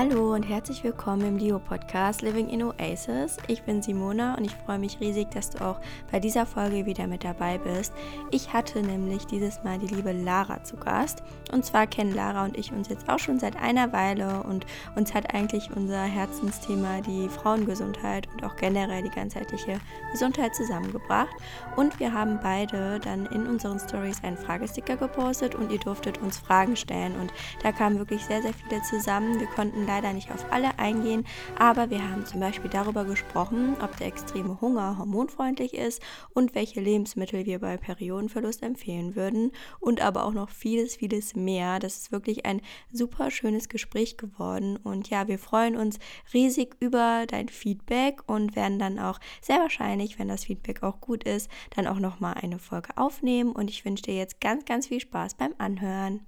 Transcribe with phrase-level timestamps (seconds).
[0.00, 3.36] Hallo und herzlich willkommen im Leo-Podcast Living in Oasis.
[3.48, 5.80] Ich bin Simona und ich freue mich riesig, dass du auch
[6.12, 7.92] bei dieser Folge wieder mit dabei bist.
[8.30, 11.24] Ich hatte nämlich dieses Mal die liebe Lara zu Gast.
[11.50, 15.14] Und zwar kennen Lara und ich uns jetzt auch schon seit einer Weile und uns
[15.14, 19.80] hat eigentlich unser Herzensthema die Frauengesundheit und auch generell die ganzheitliche
[20.12, 21.34] Gesundheit zusammengebracht.
[21.74, 26.38] Und wir haben beide dann in unseren Stories einen Fragesticker gepostet und ihr durftet uns
[26.38, 27.16] Fragen stellen.
[27.20, 27.32] Und
[27.64, 29.40] da kamen wirklich sehr, sehr viele zusammen.
[29.40, 31.24] Wir konnten leider nicht auf alle eingehen,
[31.58, 36.00] aber wir haben zum Beispiel darüber gesprochen, ob der extreme Hunger hormonfreundlich ist
[36.34, 41.80] und welche Lebensmittel wir bei Periodenverlust empfehlen würden und aber auch noch vieles, vieles mehr.
[41.80, 42.60] Das ist wirklich ein
[42.92, 45.98] super schönes Gespräch geworden und ja, wir freuen uns
[46.32, 51.24] riesig über dein Feedback und werden dann auch sehr wahrscheinlich, wenn das Feedback auch gut
[51.24, 55.00] ist, dann auch nochmal eine Folge aufnehmen und ich wünsche dir jetzt ganz, ganz viel
[55.00, 56.20] Spaß beim Anhören.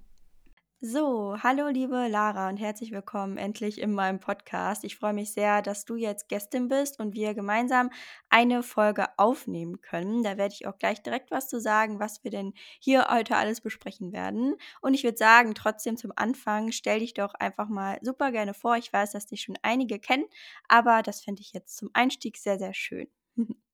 [0.82, 4.82] So, hallo liebe Lara und herzlich willkommen endlich in meinem Podcast.
[4.82, 7.90] Ich freue mich sehr, dass du jetzt Gästin bist und wir gemeinsam
[8.30, 10.22] eine Folge aufnehmen können.
[10.22, 13.60] Da werde ich auch gleich direkt was zu sagen, was wir denn hier heute alles
[13.60, 14.56] besprechen werden.
[14.80, 18.76] Und ich würde sagen, trotzdem zum Anfang, stell dich doch einfach mal super gerne vor.
[18.78, 20.24] Ich weiß, dass dich schon einige kennen,
[20.66, 23.08] aber das fände ich jetzt zum Einstieg sehr, sehr schön.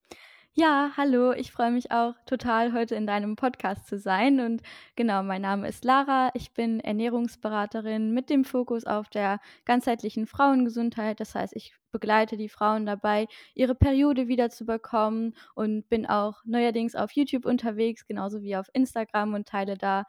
[0.58, 4.40] Ja, hallo, ich freue mich auch total, heute in deinem Podcast zu sein.
[4.40, 4.62] Und
[4.94, 6.30] genau, mein Name ist Lara.
[6.32, 11.20] Ich bin Ernährungsberaterin mit dem Fokus auf der ganzheitlichen Frauengesundheit.
[11.20, 17.10] Das heißt, ich begleite die Frauen dabei, ihre Periode wiederzubekommen und bin auch neuerdings auf
[17.12, 20.04] YouTube unterwegs, genauso wie auf Instagram und teile da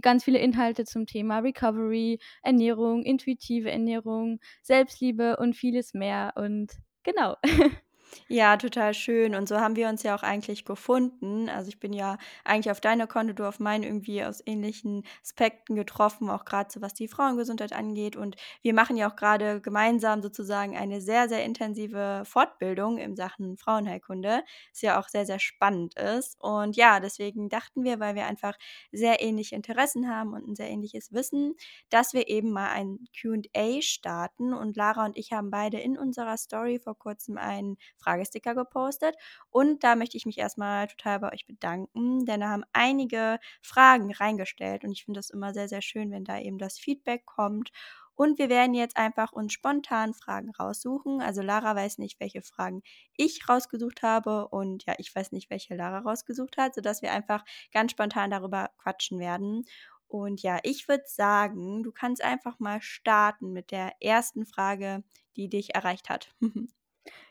[0.00, 6.32] ganz viele Inhalte zum Thema Recovery, Ernährung, intuitive Ernährung, Selbstliebe und vieles mehr.
[6.36, 7.36] Und genau.
[8.28, 9.34] Ja, total schön.
[9.34, 11.48] Und so haben wir uns ja auch eigentlich gefunden.
[11.48, 15.74] Also ich bin ja eigentlich auf deine Konto, du auf meinen irgendwie aus ähnlichen Aspekten
[15.76, 18.16] getroffen, auch gerade so was die Frauengesundheit angeht.
[18.16, 23.56] Und wir machen ja auch gerade gemeinsam sozusagen eine sehr, sehr intensive Fortbildung in Sachen
[23.56, 26.36] Frauenheilkunde, was ja auch sehr, sehr spannend ist.
[26.40, 28.56] Und ja, deswegen dachten wir, weil wir einfach
[28.92, 31.54] sehr ähnliche Interessen haben und ein sehr ähnliches Wissen,
[31.90, 34.52] dass wir eben mal ein QA starten.
[34.52, 39.14] Und Lara und ich haben beide in unserer Story vor kurzem einen Fragesticker gepostet.
[39.50, 44.12] Und da möchte ich mich erstmal total bei euch bedanken, denn da haben einige Fragen
[44.12, 47.70] reingestellt und ich finde das immer sehr, sehr schön, wenn da eben das Feedback kommt.
[48.14, 51.22] Und wir werden jetzt einfach uns spontan Fragen raussuchen.
[51.22, 52.82] Also Lara weiß nicht, welche Fragen
[53.16, 57.44] ich rausgesucht habe und ja, ich weiß nicht, welche Lara rausgesucht hat, sodass wir einfach
[57.72, 59.64] ganz spontan darüber quatschen werden.
[60.06, 65.02] Und ja, ich würde sagen, du kannst einfach mal starten mit der ersten Frage,
[65.36, 66.34] die dich erreicht hat.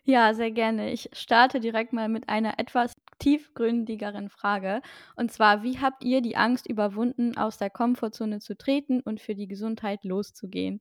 [0.04, 0.92] Ja, sehr gerne.
[0.92, 4.82] Ich starte direkt mal mit einer etwas tiefgründigeren Frage.
[5.16, 9.36] Und zwar, wie habt ihr die Angst überwunden, aus der Komfortzone zu treten und für
[9.36, 10.80] die Gesundheit loszugehen?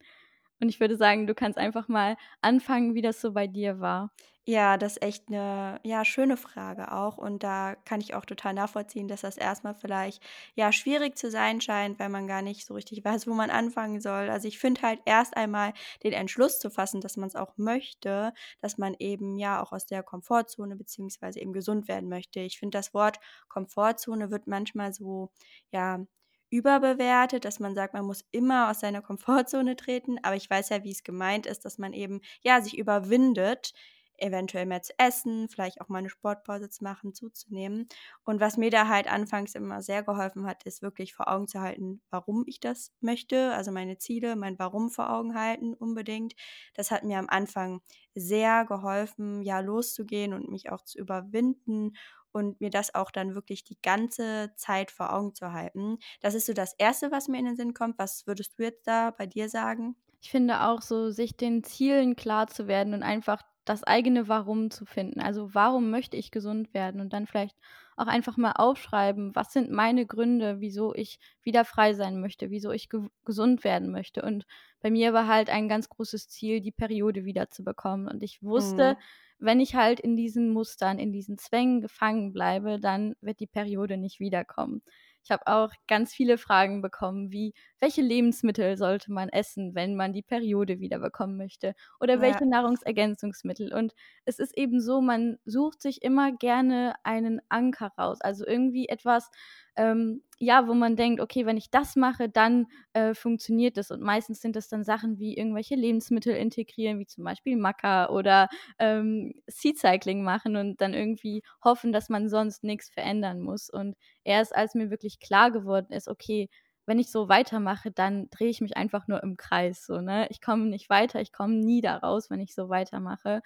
[0.60, 4.12] Und ich würde sagen, du kannst einfach mal anfangen, wie das so bei dir war.
[4.46, 8.54] Ja, das ist echt eine ja, schöne Frage auch und da kann ich auch total
[8.54, 10.22] nachvollziehen, dass das erstmal vielleicht,
[10.54, 14.00] ja, schwierig zu sein scheint, weil man gar nicht so richtig weiß, wo man anfangen
[14.00, 14.30] soll.
[14.30, 18.32] Also, ich finde halt erst einmal den Entschluss zu fassen, dass man es auch möchte,
[18.62, 22.40] dass man eben, ja, auch aus der Komfortzone beziehungsweise eben gesund werden möchte.
[22.40, 25.30] Ich finde, das Wort Komfortzone wird manchmal so,
[25.72, 26.06] ja,
[26.50, 30.84] überbewertet, dass man sagt, man muss immer aus seiner Komfortzone treten, aber ich weiß ja,
[30.84, 33.72] wie es gemeint ist, dass man eben, ja, sich überwindet,
[34.20, 37.86] eventuell mehr zu essen, vielleicht auch mal eine Sportpause zu machen, zuzunehmen.
[38.24, 41.60] Und was mir da halt anfangs immer sehr geholfen hat, ist wirklich vor Augen zu
[41.60, 46.34] halten, warum ich das möchte, also meine Ziele, mein Warum vor Augen halten unbedingt.
[46.74, 47.80] Das hat mir am Anfang
[48.14, 51.92] sehr geholfen, ja, loszugehen und mich auch zu überwinden
[52.32, 55.98] und mir das auch dann wirklich die ganze Zeit vor Augen zu halten.
[56.20, 57.98] Das ist so das Erste, was mir in den Sinn kommt.
[57.98, 59.96] Was würdest du jetzt da bei dir sagen?
[60.20, 64.70] Ich finde auch so, sich den Zielen klar zu werden und einfach das eigene Warum
[64.70, 65.20] zu finden.
[65.20, 67.00] Also warum möchte ich gesund werden?
[67.00, 67.56] Und dann vielleicht
[67.98, 72.70] auch einfach mal aufschreiben, was sind meine Gründe, wieso ich wieder frei sein möchte, wieso
[72.70, 74.22] ich ge gesund werden möchte.
[74.22, 74.46] Und
[74.80, 78.06] bei mir war halt ein ganz großes Ziel, die Periode wieder zu bekommen.
[78.06, 78.96] Und ich wusste, mhm.
[79.38, 83.96] wenn ich halt in diesen Mustern, in diesen Zwängen gefangen bleibe, dann wird die Periode
[83.96, 84.82] nicht wiederkommen.
[85.28, 90.14] Ich habe auch ganz viele Fragen bekommen, wie welche Lebensmittel sollte man essen, wenn man
[90.14, 92.20] die Periode wieder bekommen möchte oder ja.
[92.22, 93.74] welche Nahrungsergänzungsmittel.
[93.74, 93.92] Und
[94.24, 99.30] es ist eben so, man sucht sich immer gerne einen Anker raus, also irgendwie etwas,
[99.76, 103.90] ähm, ja, wo man denkt, okay, wenn ich das mache, dann äh, funktioniert das.
[103.90, 108.48] Und meistens sind das dann Sachen wie irgendwelche Lebensmittel integrieren, wie zum Beispiel Maca oder
[108.78, 113.68] ähm, Seed Cycling machen und dann irgendwie hoffen, dass man sonst nichts verändern muss.
[113.68, 116.48] Und erst als mir wirklich klar geworden ist, okay,
[116.86, 120.26] wenn ich so weitermache, dann drehe ich mich einfach nur im Kreis so, ne?
[120.30, 123.42] Ich komme nicht weiter, ich komme nie da raus, wenn ich so weitermache.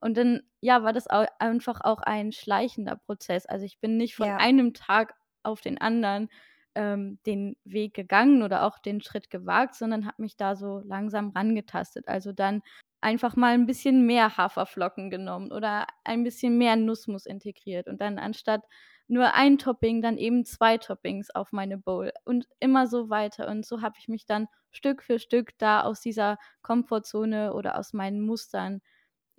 [0.00, 3.46] Und dann, ja, war das au einfach auch ein schleichender Prozess.
[3.46, 4.36] Also, ich bin nicht von Ja.
[4.36, 6.28] einem Tag auf den anderen,
[6.74, 11.30] ähm, den Weg gegangen oder auch den Schritt gewagt, sondern habe mich da so langsam
[11.30, 12.06] rangetastet.
[12.08, 12.62] Also, dann
[13.00, 18.18] einfach mal ein bisschen mehr Haferflocken genommen oder ein bisschen mehr Nussmus integriert und dann
[18.18, 18.62] anstatt
[19.08, 23.48] nur ein Topping, dann eben 2 Toppings auf meine Bowl und immer so weiter.
[23.48, 27.92] Und so habe ich mich dann Stück für Stück da aus dieser Komfortzone oder aus
[27.92, 28.80] meinen Mustern,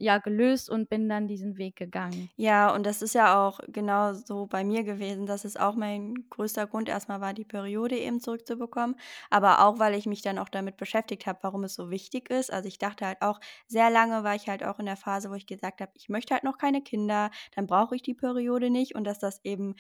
[0.02, 2.30] ja, gelöst und bin dann diesen Weg gegangen.
[2.38, 6.14] Ja, und das ist ja auch genau so bei mir gewesen, dass es auch mein
[6.30, 8.96] größter Grund erstmal war, die Periode eben zurückzubekommen,
[9.30, 12.52] aber auch, weil ich mich dann auch damit beschäftigt habe, warum es so wichtig ist.
[12.52, 15.36] Also, ich dachte halt auch sehr lange war ich halt auch in der Phase, wo
[15.36, 18.96] ich gesagt habe: „Ich möchte halt noch keine Kinder, dann brauche ich die Periode nicht“
[18.96, 19.76] und dass das eben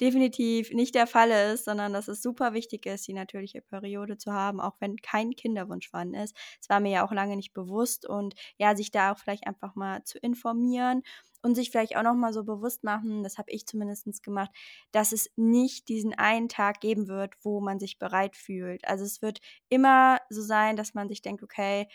[0.00, 4.32] definitiv nicht der Fall ist, sondern dass es super wichtig ist, die natürliche Periode zu
[4.32, 6.36] haben, auch wenn kein Kinderwunsch vorhanden ist.
[6.60, 9.74] Es war mir ja auch lange nicht bewusst und ja, sich da auch vielleicht einfach
[9.74, 11.02] mal zu informieren
[11.42, 14.50] und sich vielleicht auch noch mal so bewusst machen, das habe ich zumindest gemacht,
[14.92, 18.86] dass es nicht diesen einen Tag geben wird, wo man sich bereit fühlt.
[18.88, 21.88] Also, es wird immer so sein, dass man sich denkt: „Okay,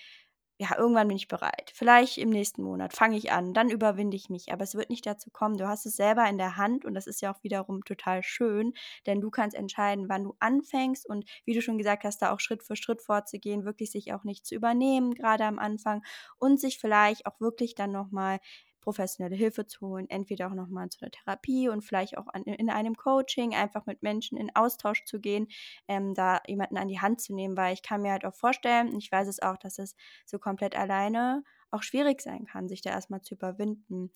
[0.62, 1.72] ja, irgendwann bin ich bereit.
[1.74, 5.08] Vielleicht im nächsten Monat fange ich an, dann überwinde ich mich, aber es wird nicht
[5.08, 5.58] dazu kommen.
[5.58, 8.74] Du hast es selber in der Hand und das ist ja auch wiederum total schön,
[9.08, 12.40] denn du kannst entscheiden, wann du anfängst und wie du schon gesagt hast, da auch
[12.40, 16.04] Schritt für Schritt vorzugehen, wirklich sich auch nicht zu übernehmen, gerade am Anfang
[16.38, 18.38] und sich vielleicht auch wirklich dann noch mal
[18.82, 22.44] professionelle Hilfe zu holen, entweder auch noch mal zu 'ner Therapie und vielleicht auch an
[22.44, 25.48] in einem Coaching, einfach mit Menschen in Austausch zu gehen,
[25.88, 28.98] ähm, da jemanden an die Hand zu nehmen, weil ich kann mir halt auch vorstellen
[28.98, 29.96] ich weiß es auch, dass es
[30.26, 34.12] so komplett alleine auch schwierig sein kann, sich da erst mal zu überwinden.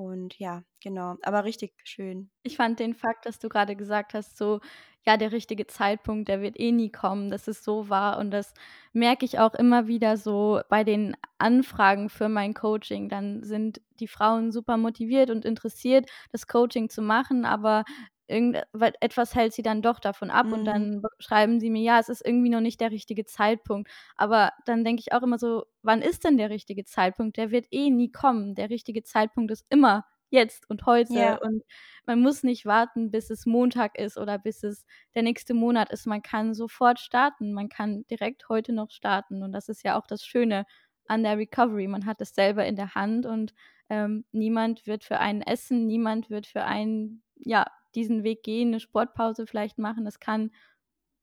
[0.00, 2.30] Und ja, genau, aber richtig schön.
[2.42, 4.60] Ich fand den Fakt, dass du gerade gesagt hast, so,
[5.06, 8.54] ja, der richtige Zeitpunkt, der wird eh nie kommen, dass es so war und das
[8.94, 13.10] merke ich auch immer wieder so bei den Anfragen für mein Coaching.
[13.10, 17.84] Dann sind die Frauen super motiviert und interessiert, das Coaching zu machen, aber
[19.00, 20.66] etwas hält sie dann doch davon ab und Mhm.
[20.66, 24.52] dann b schreiben sie mir: „Ja, es ist irgendwie noch nicht der richtige Zeitpunkt.“ Aber
[24.66, 27.36] dann denke ich auch immer so: „Wann ist denn der richtige Zeitpunkt?
[27.36, 28.54] Der wird eh nie kommen.
[28.54, 31.40] Der richtige Zeitpunkt ist immer jetzt und heute Ja.
[31.42, 31.62] und
[32.06, 34.84] man muss nicht warten, bis es Montag ist oder bis es
[35.14, 36.06] der nächste Monat ist.
[36.06, 37.52] Man kann sofort starten.
[37.52, 40.66] Man kann direkt heute noch starten und das ist ja auch das Schöne
[41.06, 41.88] an der Recovery.
[41.88, 43.52] Man hat es selber in der Hand und,
[43.88, 48.80] ähm, niemand wird für einen essen, niemand wird für einen, ja, diesen Weg gehen, 'ne
[48.80, 50.04] Sportpause vielleicht machen.
[50.04, 50.50] Das kann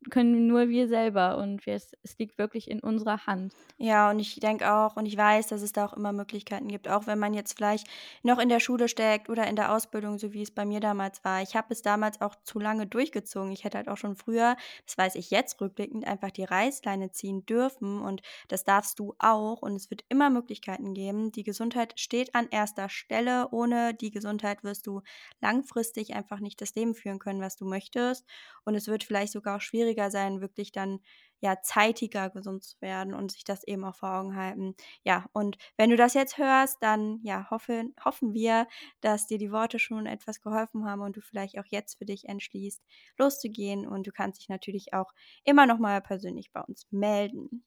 [0.09, 3.53] können nur wir selber und wir es es liegt wirklich in unserer Hand.
[3.79, 6.87] Ja, und ich denke auch und ich weiß, dass es da auch immer Möglichkeiten gibt,
[6.87, 7.87] auch wenn man jetzt vielleicht
[8.23, 11.23] noch in der Schule steckt oder in der Ausbildung, so wie es bei mir damals
[11.23, 11.43] war.
[11.43, 13.51] Ich habe es damals auch zu lange durchgezogen.
[13.51, 14.55] Ich hätte halt auch schon früher,
[14.87, 19.61] das weiß ich jetzt rückblickend, einfach die Reißleine ziehen dürfen und das darfst du auch
[19.61, 21.31] und es wird immer Möglichkeiten geben.
[21.31, 23.49] Die Gesundheit steht an erster Stelle.
[23.51, 25.01] Ohne die Gesundheit wirst du
[25.39, 28.25] langfristig einfach nicht das Leben führen können, was du möchtest
[28.65, 30.99] und es wird vielleicht sogar auch schwieriger sein, wirklich dann
[31.39, 34.75] ja, zeitiger gesund zu werden und sich das eben auch vor Augen halten.
[35.03, 38.67] Ja, und wenn du das jetzt hörst, dann, ja, hoffe hoffen wir,
[39.01, 42.25] dass dir die Worte schon etwas geholfen haben und du vielleicht auch jetzt für dich
[42.27, 42.81] entschließt,
[43.17, 45.11] loszugehen und du kannst dich natürlich auch
[45.43, 47.63] immer noch mal persönlich bei uns melden.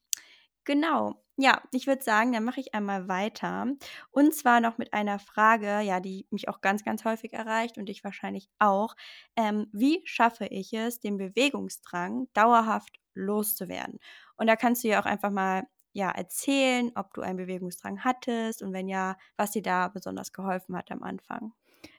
[0.67, 1.23] Genau.
[1.37, 3.67] Ja, ich würde sagen, dann mache ich einmal weiter.
[4.11, 7.87] Und zwar noch mit einer Frage, ja, die mich auch ganz, ganz häufig erreicht und
[7.89, 8.95] dich wahrscheinlich auch.
[9.37, 13.99] Ähm, wie schaffe ich es, den Bewegungsdrang dauerhaft loszuwerden?
[14.37, 18.63] Und da kannst du ja auch einfach mal ja, erzählen, ob du einen Bewegungsdrang hattest
[18.63, 21.53] und wenn ja, was dir da besonders geholfen hat am Anfang.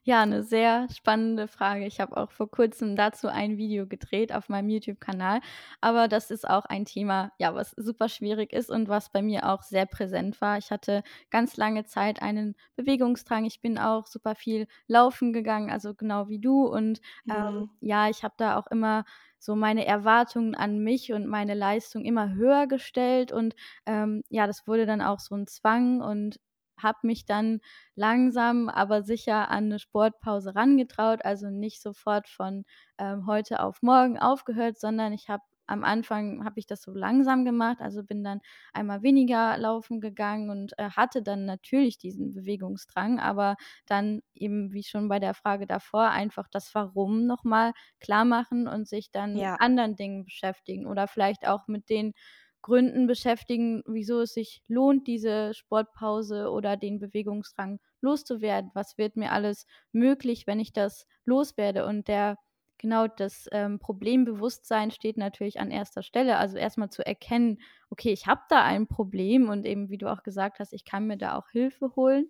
[0.05, 1.85] Ja, 'ne sehr spannende Frage.
[1.85, 5.41] Ich habe auch vor Kurzem dazu ein Video gedreht auf meinem YouTube-Kanal,
[5.79, 9.47] aber das ist auch ein Thema, ja, was super schwierig ist und was bei mir
[9.47, 10.57] auch sehr präsent war.
[10.57, 13.45] Ich hatte ganz lange Zeit einen Bewegungsdrang.
[13.45, 17.69] Ich bin auch super viel laufen gegangen, also genau wie du und, ähm, Mhm.
[17.79, 19.03] ja, ich habe da auch immer
[19.37, 24.65] so meine Erwartungen an mich und meine Leistung immer höher gestellt und, ähm, ja, das
[24.67, 26.39] wurde dann auch so 'n Zwang und
[26.83, 27.59] habe mich dann
[27.95, 32.65] langsam, aber sicher an 'ne Sportpause rangetraut, also nicht sofort von,
[32.97, 37.45] ähm, heute auf morgen aufgehört, sondern ich habe am Anfang habe ich das so langsam
[37.45, 38.41] gemacht, also bin dann
[38.73, 44.83] einmal weniger laufen gegangen und, äh, hatte dann natürlich diesen Bewegungsdrang, aber dann eben, wie
[44.83, 47.71] schon bei der Frage davor, einfach das Warum noch mal
[48.01, 49.57] klarmachen und sich dann mit Ja.
[49.59, 52.13] anderen Dingen beschäftigen oder vielleicht auch mit den
[52.61, 58.71] Gründen beschäftigen, wieso es sich lohnt, diese Sportpause oder den Bewegungsdrang loszuwerden.
[58.73, 61.85] Was wird mir alles möglich, wenn ich das loswerde?
[61.85, 62.37] Und der
[62.77, 66.37] genau das, ähm, Problembewusstsein steht natürlich an erster Stelle.
[66.37, 70.23] Also, erstmal zu erkennen: „Okay, ich habe da ein Problem“ und eben, wie du auch
[70.23, 72.27] gesagt hast, ich kann mir da auch Hilfe holen.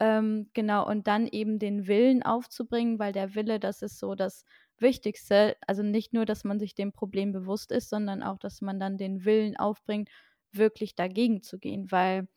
[0.00, 4.44] Ähm, genau, und dann eben den Willen aufzubringen, weil der Wille, das ist so das
[4.80, 5.56] Wichtigste.
[5.66, 8.96] Also, nicht nur, dass man sich dem Problem bewusst ist, sondern auch, dass man dann
[8.98, 10.10] den Willen aufbringt,
[10.52, 12.28] wirklich dagegen zu gehen, weil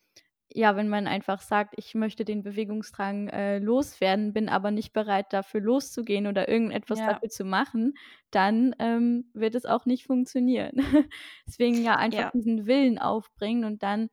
[0.53, 5.33] ja, wenn man einfach sagt: „Ich möchte den Bewegungsdrang, äh, loswerden, bin aber nicht bereit,
[5.33, 7.05] dafür loszugehen oder irgendetwas Ja.
[7.05, 7.95] dafür zu machen“,
[8.31, 10.77] dann, ähm, wird es auch nicht funktionieren.
[11.47, 12.33] Deswegen ja einfach Ja.
[12.33, 14.09] diesen Willen aufbringen und dann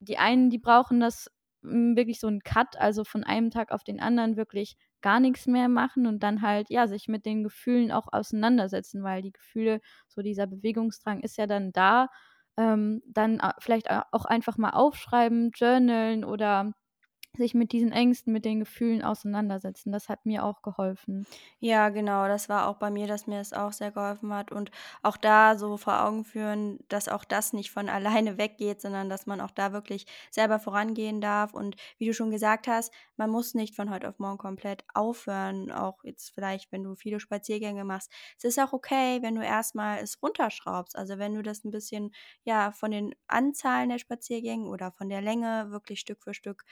[0.00, 1.30] die einen, die brauchen das
[1.62, 5.46] hm, wirklich so 'n Cut, also von einem Tag auf den anderen wirklich gar nix
[5.46, 9.80] mehr machen und dann halt, ja, sich mit den Gefühlen auch auseinandersetzen, weil die Gefühle
[10.08, 12.08] so dieser Bewegungsdrang ist ja dann da.
[12.58, 16.72] Ähm, dann a vielleicht a auch einfach mal aufschreiben, journalen oder
[17.36, 19.92] sich mit diesen Ängsten, mit den Gefühlen auseinandersetzen.
[19.92, 21.26] Das hat mir auch geholfen.
[21.60, 24.70] Ja, genau, das war auch bei mir, dass mir das auch sehr geholfen hat und
[25.02, 27.88] auch da so vor Augen führen, dass auch das nicht von
[28.28, 31.54] alleine weggeht, sondern dass man auch da wirklich selber vorangehen darf.
[31.54, 35.70] Und wie du schon gesagt hast, man muss nicht von heute auf morgen komplett aufhören,
[35.72, 38.10] auch jetzt vielleicht, wenn du viele Spaziergänge machst.
[38.36, 40.96] Es ist auch okay, wenn du erst mal es runterschraubst.
[40.96, 42.12] Also, wenn du das 'n bisschen,
[42.44, 46.64] ja, von den Anzahlen der Spaziergänge oder von der Länge wirklich Stück für Stück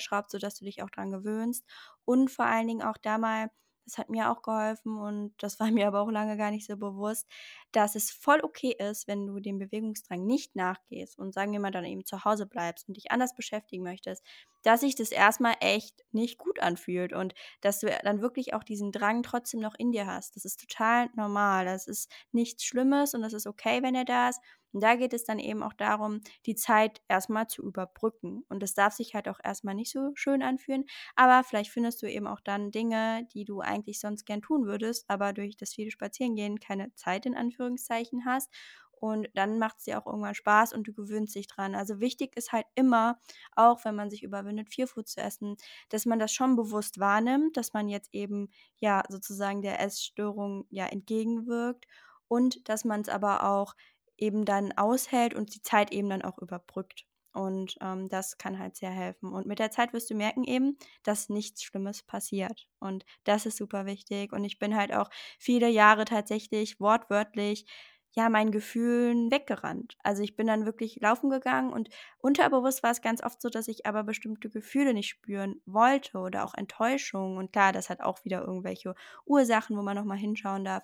[0.00, 1.64] runterschraubst, sodass du dich auch dran gewöhnst.
[2.04, 3.50] Und vor allen Dingen auch da mal
[3.86, 6.76] das hat mir auch geholfen und das war mir aber auch lange gar nicht so
[6.76, 7.26] bewusst,
[7.72, 11.72] dass es voll okay ist, wenn du dem Bewegungsdrang nicht nachgehst und sagen wir mal
[11.72, 14.24] dann eben zu Hause bleibst und dich anders beschäftigen möchtest,
[14.62, 18.62] dass sich das erst mal echt nicht gut anfühlt und dass du dann wirklich auch
[18.62, 20.36] diesen Drang trotzdem noch in dir hast.
[20.36, 21.64] Das ist total normal.
[21.64, 24.40] Das ist nichts Schlimmes und das ist okay, wenn er da ist.
[24.72, 28.44] Und da geht es dann eben auch darum, die Zeit erst mal zu überbrücken.
[28.48, 30.84] Und das darf sich halt auch erst mal nicht so schön anfühlen,
[31.16, 35.04] aber vielleicht findest du eben auch dann Dinge, die du eigentlich sonst gern tun würdest,
[35.08, 38.50] aber durch das viele Spazierengehen keine Zeit in Anführungszeichen hast.
[38.92, 41.74] Und dann macht's dir auch irgendwann Spaß und du gewöhnst dich dran.
[41.74, 43.18] Also, wichtig ist halt immer,
[43.56, 45.56] auch wenn man sich überwindet, viel Food zu essen,
[45.88, 50.84] dass man das schon bewusst wahrnimmt, dass man jetzt eben, ja, sozusagen der Essstörung, ja,
[50.86, 51.86] entgegenwirkt
[52.28, 53.74] und dass man's aber auch
[54.20, 57.06] eben dann aushält und die Zeit eben dann auch überbrückt.
[57.32, 59.32] Und, ähm, das kann halt sehr helfen.
[59.32, 62.66] Und mit der Zeit wirst du merken eben, dass nichts Schlimmes passiert.
[62.80, 64.32] Und das ist super wichtig.
[64.32, 67.66] Und ich bin halt auch viele Jahre tatsächlich wortwörtlich,
[68.12, 69.96] ja, meinen Gefühlen weggerannt.
[70.02, 73.68] Also, ich bin dann wirklich laufen gegangen und unterbewusst war es ganz oft so, dass
[73.68, 77.36] ich aber bestimmte Gefühle nicht spüren wollte oder auch Enttäuschung.
[77.36, 78.96] Und klar, das hat auch wieder irgendwelche
[79.26, 80.82] Ursachen, wo man noch mal hinschauen darf.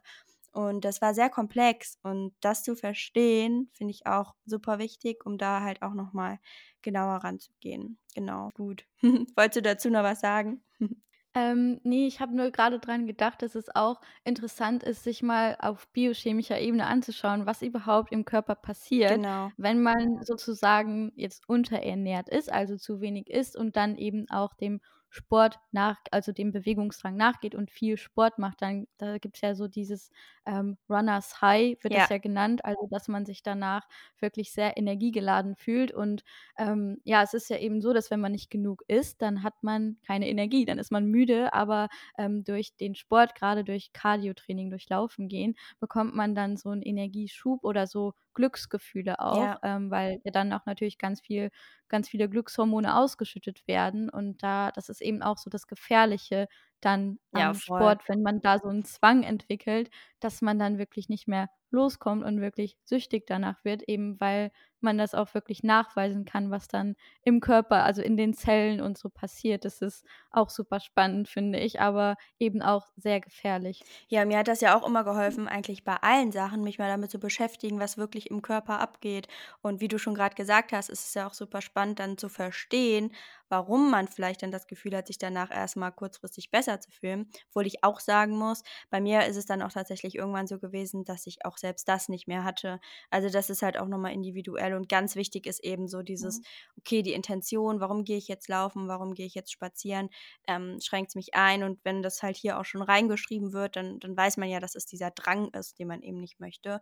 [0.57, 5.39] Und das war sehr komplex und das zu verstehen, finde ich auch super wichtig, um
[5.39, 6.39] da halt auch noch mal
[6.83, 7.99] genauer ranzugehen.
[8.15, 8.87] Genau, gut.
[9.37, 10.63] Wolltest du dazu noch was sagen?
[11.35, 15.57] Ähm, ne, ich habe nur grade dran gedacht, dass es auch interessant ist, sich mal
[15.61, 19.53] auf biochemischer Ebene anzuschauen, was überhaupt im Körper passiert, Genau.
[19.59, 24.81] wenn man sozusagen jetzt unterernährt ist, also zu wenig isst und dann eben auch dem
[25.17, 29.69] Sport nach also dem Bewegungsdrang nachgeht und viel Sport macht, dann da gibt's ja so
[29.69, 30.11] dieses,
[30.47, 32.07] ähm, Runners High wird Ja.
[32.07, 33.89] das ja genannt, also dass man sich danach
[34.21, 35.93] wirklich sehr energiegeladen fühlt.
[35.93, 36.23] Und,
[36.59, 39.55] ähm, ja, es ist ja eben so, dass wenn man nicht genug isst, dann hat
[39.63, 44.71] man keine Energie, dann ist man müde, aber, ähm, durch den Sport, grade durch Cardiotraining,
[44.71, 49.61] durch Laufen gehen, bekommt man dann so 'n Energieschub oder so Glücksgefühle auch, Ja.
[49.63, 51.51] ähm, weil ja dann auch natürlich ganz viel
[51.89, 54.11] ganz viele Glückshormone ausgeschüttet werden.
[54.11, 56.49] Und da das ist eben auch so das Gefährliche
[56.81, 57.95] dann Ja, am voll.
[57.95, 59.91] Sport, wenn man da so 'n Zwang entwickelt,
[60.21, 64.99] dass man dann wirklich nicht mehr loskommt und wirklich süchtig danach wird, eben weil man
[64.99, 69.09] das auch wirklich nachweisen kann, was dann im Körper, also in den Zellen und so
[69.11, 69.65] passiert.
[69.65, 73.87] Das ist auch super spannend, finde ich, aber eben auch sehr gefährlich.
[74.09, 77.11] Ja, mir hat das ja auch immer geholfen, eigentlich bei allen Sachen, mich mal damit
[77.11, 79.27] zu beschäftigen, was wirklich im Körper abgeht.
[79.63, 82.29] Und wie du schon grad gesagt hast, ist es ja auch super spannend, dann zu
[82.29, 83.13] verstehen,
[83.49, 87.31] warum man vielleicht dann das Gefühl hat, sich danach erst mal kurzfristig besser zu fühlen.
[87.51, 91.05] Obwohl ich auch sagen muss, bei mir ist es dann auch tatsächlich irgendwann so gewesen,
[91.05, 92.81] dass ich auch selbst das nicht mehr hatte.
[93.11, 96.41] Also, das ist halt auch noch mal individuell und ganz wichtig ist eben so dieses:
[96.41, 96.45] Mhm.
[96.79, 100.09] „Okay, die Intention, warum gehe ich jetzt laufen, warum gehe ich jetzt spazieren?
[100.47, 104.17] Ähm, schränkt's mich ein?“ Und wenn das halt hier auch schon reingeschrieben wird, dann dann
[104.17, 106.81] weiß man ja, dass es dieser Drang ist, den man eben nicht möchte.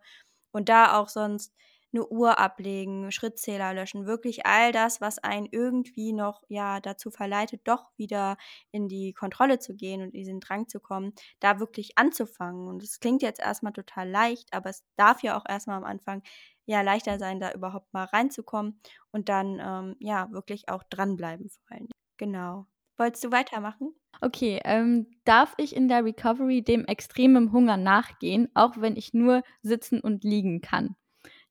[0.51, 1.53] Und da auch sonst
[1.91, 7.61] 'ne Uhr ablegen, Schrittzähler löschen, wirklich all das, was einen irgendwie noch, ja, dazu verleitet,
[7.65, 8.37] doch wieder
[8.71, 12.67] in die Kontrolle zu gehen und in diesen Drang zu kommen, da wirklich anzufangen.
[12.67, 15.77] Und es klingt jetzt erst mal total leicht, aber es darf ja auch erst mal
[15.77, 16.21] am Anfang,
[16.65, 18.79] ja, leichter sein, da überhaupt mal reinzukommen
[19.11, 21.89] und dann, ähm, ja, wirklich auch dranbleiben vor Dingen.
[22.17, 22.67] Genau.
[22.97, 23.95] Wolltest du weitermachen?
[24.21, 29.41] Okay, ähm, darf ich in der Recovery dem extremen Hunger nachgehen, auch wenn ich nur
[29.61, 30.95] sitzen und liegen kann?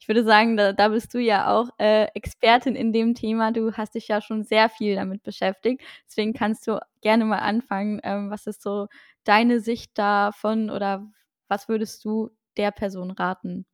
[0.01, 3.53] Ich würde sagen, da da bist du ja auch, äh, Expertin in dem Thema.
[3.53, 5.83] Du hast dich ja schon sehr viel damit beschäftigt.
[6.09, 8.01] Deswegen kannst du gerne mal anfangen.
[8.05, 8.89] Ähm, was ist so
[9.25, 11.07] deine Sicht davon oder
[11.49, 13.67] was würdest du der Person raten?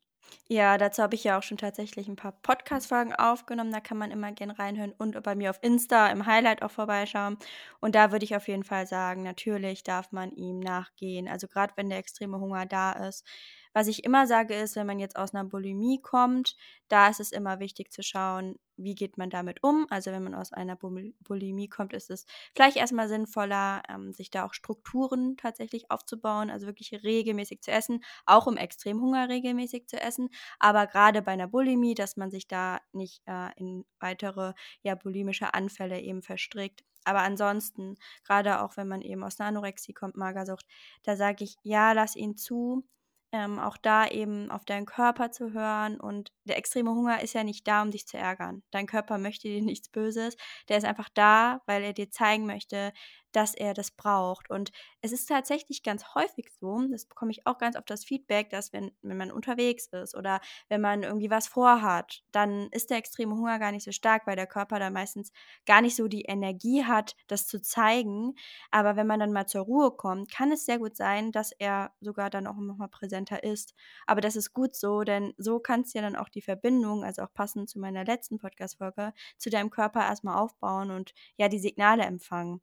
[0.49, 3.73] Ja, dazu habe ich ja auch schon tatsächlich ein paar Podcast-Folgen aufgenommen.
[3.73, 7.39] Da kann man immer gern reinhören und bei mir auf Insta im Highlight auch vorbeischauen.
[7.81, 11.29] Und da würde ich auf jeden Fall sagen, natürlich darf man ihm nachgehen.
[11.29, 13.27] Also gerade wenn der extreme Hunger da ist.
[13.73, 16.57] Was ich immer sage, ist, wenn man jetzt aus einer Bulimie kommt,
[16.89, 19.87] da ist es immer wichtig zu schauen, wie geht man damit um.
[19.91, 24.31] Also wenn man aus einer Bul Bulimie kommt, ist es vielleicht erstmal sinnvoller, ähm, sich
[24.31, 30.01] da auch Strukturen tatsächlich aufzubauen, also wirklich regelmäßig zu essen, auch im Extremhunger regelmäßig zu
[30.01, 30.31] essen.
[30.59, 35.55] Aber gerade bei einer Bulimie, dass man sich da nicht äh, in weitere ja, bulimische
[35.55, 36.83] Anfälle eben verstrickt.
[37.05, 40.67] Aber ansonsten, gerade auch wenn man eben aus einer Anorexie kommt, Magersucht,
[41.05, 42.85] da sage ich, ja, lass ihn zu
[43.33, 46.01] ähm, auch da eben auf deinen Körper zu hören.
[46.01, 48.63] Und der extreme Hunger ist ja nicht da, um dich zu ärgern.
[48.71, 50.37] Dein Körper möchte dir nichts Böses.
[50.69, 52.93] Der ist einfach da, weil er dir zeigen möchte,
[53.33, 54.51] dass er das braucht.
[54.51, 54.71] Und
[55.03, 58.73] es ist tatsächlich ganz häufig so, das bekomme ich auch ganz oft das Feedback, dass
[58.73, 63.35] wenn, wenn man unterwegs ist oder wenn man irgendwie was vorhat, dann ist der extreme
[63.35, 65.33] Hunger gar nicht so stark, weil der Körper dann meistens
[65.67, 68.35] gar nicht so die Energie hat, das zu zeigen.
[68.71, 71.93] Aber wenn man dann mal zur Ruhe kommt, kann es sehr gut sein, dass er
[72.01, 73.75] sogar dann auch nochmal präsenter ist.
[74.07, 77.23] Aber das ist gut so, denn so kannst du ja dann auch die Verbindung, also
[77.23, 82.03] auch passend zu meiner letzten Podcast-Folge, zu deinem Körper erstmal aufbauen und ja die Signale
[82.05, 82.61] empfangen.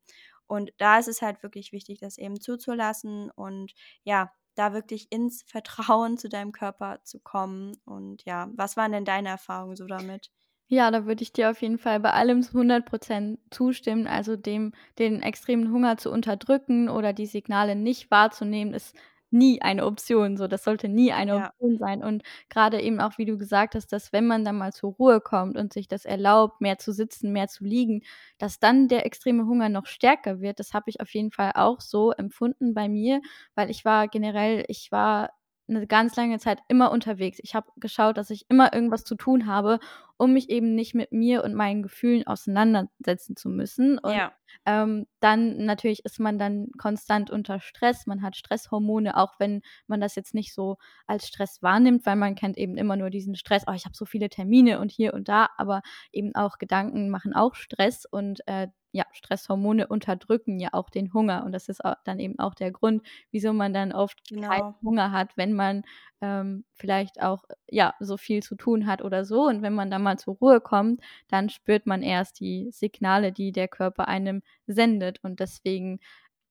[0.48, 3.72] Und da ist es halt wirklich wichtig, das eben zuzulassen und
[4.04, 7.76] ja, da wirklich ins Vertrauen zu deinem Körper zu kommen.
[7.84, 10.32] Und ja, was waren denn deine Erfahrungen so damit?
[10.70, 14.06] Ja, da würde ich dir auf jeden Fall bei allem zu 100% zustimmen.
[14.06, 18.94] Also dem den extremen Hunger zu unterdrücken oder die Signale nicht wahrzunehmen, ist
[19.32, 20.46] nie eine Option, so.
[20.48, 21.36] Das sollte nie eine Ja.
[21.36, 22.02] Option sein.
[22.04, 25.20] Und grade eben auch, wie du gesagt hast, dass wenn man dann mal zur Ruhe
[25.20, 28.02] kommt und sich das erlaubt, mehr zu sitzen, mehr zu liegen,
[28.38, 30.58] dass dann der extreme Hunger noch stärker wird.
[30.60, 33.20] Das habe ich auf jeden Fall auch so empfunden bei mir,
[33.54, 35.30] weil ich war generell ich war
[35.68, 37.38] 'ne ganz lange Zeit immer unterwegs.
[37.42, 39.78] Ich habe geschaut, dass ich immer irgendwas zu tun habe,
[40.16, 43.98] um mich eben nicht mit mir und meinen Gefühlen auseinandersetzen zu müssen.
[43.98, 44.32] Und, Ja.
[44.66, 48.06] ähm, dann natürlich ist man dann konstant unter Stress.
[48.06, 50.76] Man hat Stresshormone, auch wenn man das jetzt nicht so
[51.06, 54.04] als Stress wahrnimmt, weil man kennt eben immer nur diesen Stress: „Oh, ich habe so
[54.06, 58.68] viele Termine und hier und da“, aber eben auch Gedanken machen auch Stress und, äh,
[58.92, 63.02] ja, Stresshormone unterdrücken ja auch den Hunger und das ist dann eben auch der Grund,
[63.30, 64.74] wieso man dann oft keinen Genau.
[64.84, 65.82] Hunger hat, wenn man,
[66.20, 69.42] ähm, vielleicht auch, ja, so viel zu tun hat oder so.
[69.46, 73.52] Und wenn man dann mal zur Ruhe kommt, dann spürt man erst die Signale, die
[73.52, 75.22] der Körper einem sendet.
[75.22, 76.00] Und deswegen,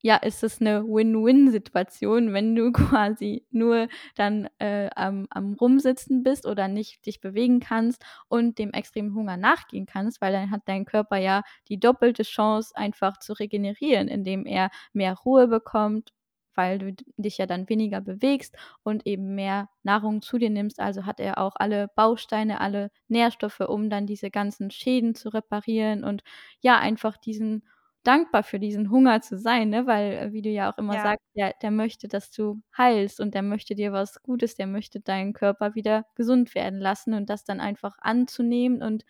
[0.02, 6.46] ja, ist es 'ne Win-Win-Situation, wenn du quasi nur dann, äh, am am Rumsitzen bist
[6.46, 10.86] oder nicht dich bewegen kannst und dem extremen Hunger nachgehen kannst, weil dann hat dein
[10.86, 16.12] Körper ja die doppelte Chance, einfach zu regenerieren, indem er mehr Ruhe bekommt,
[16.56, 20.80] weil du dich ja dann weniger bewegst und eben mehr Nahrung zu dir nimmst.
[20.80, 26.04] Also hat er auch alle Bausteine, alle Nährstoffe, um dann diese ganzen Schäden zu reparieren
[26.04, 26.24] und
[26.62, 27.64] ja, einfach diesen
[28.08, 29.86] dankbar für diesen Hunger zu sein, ne?
[29.88, 31.00] Weil, äh, wie du ja auch immer Ja.
[31.00, 35.00] sagst, der der möchte, dass du heilst und der möchte dir was Gutes, der möchte
[35.02, 39.06] deinen Körper wieder gesund werden lassen und das dann einfach anzunehmen und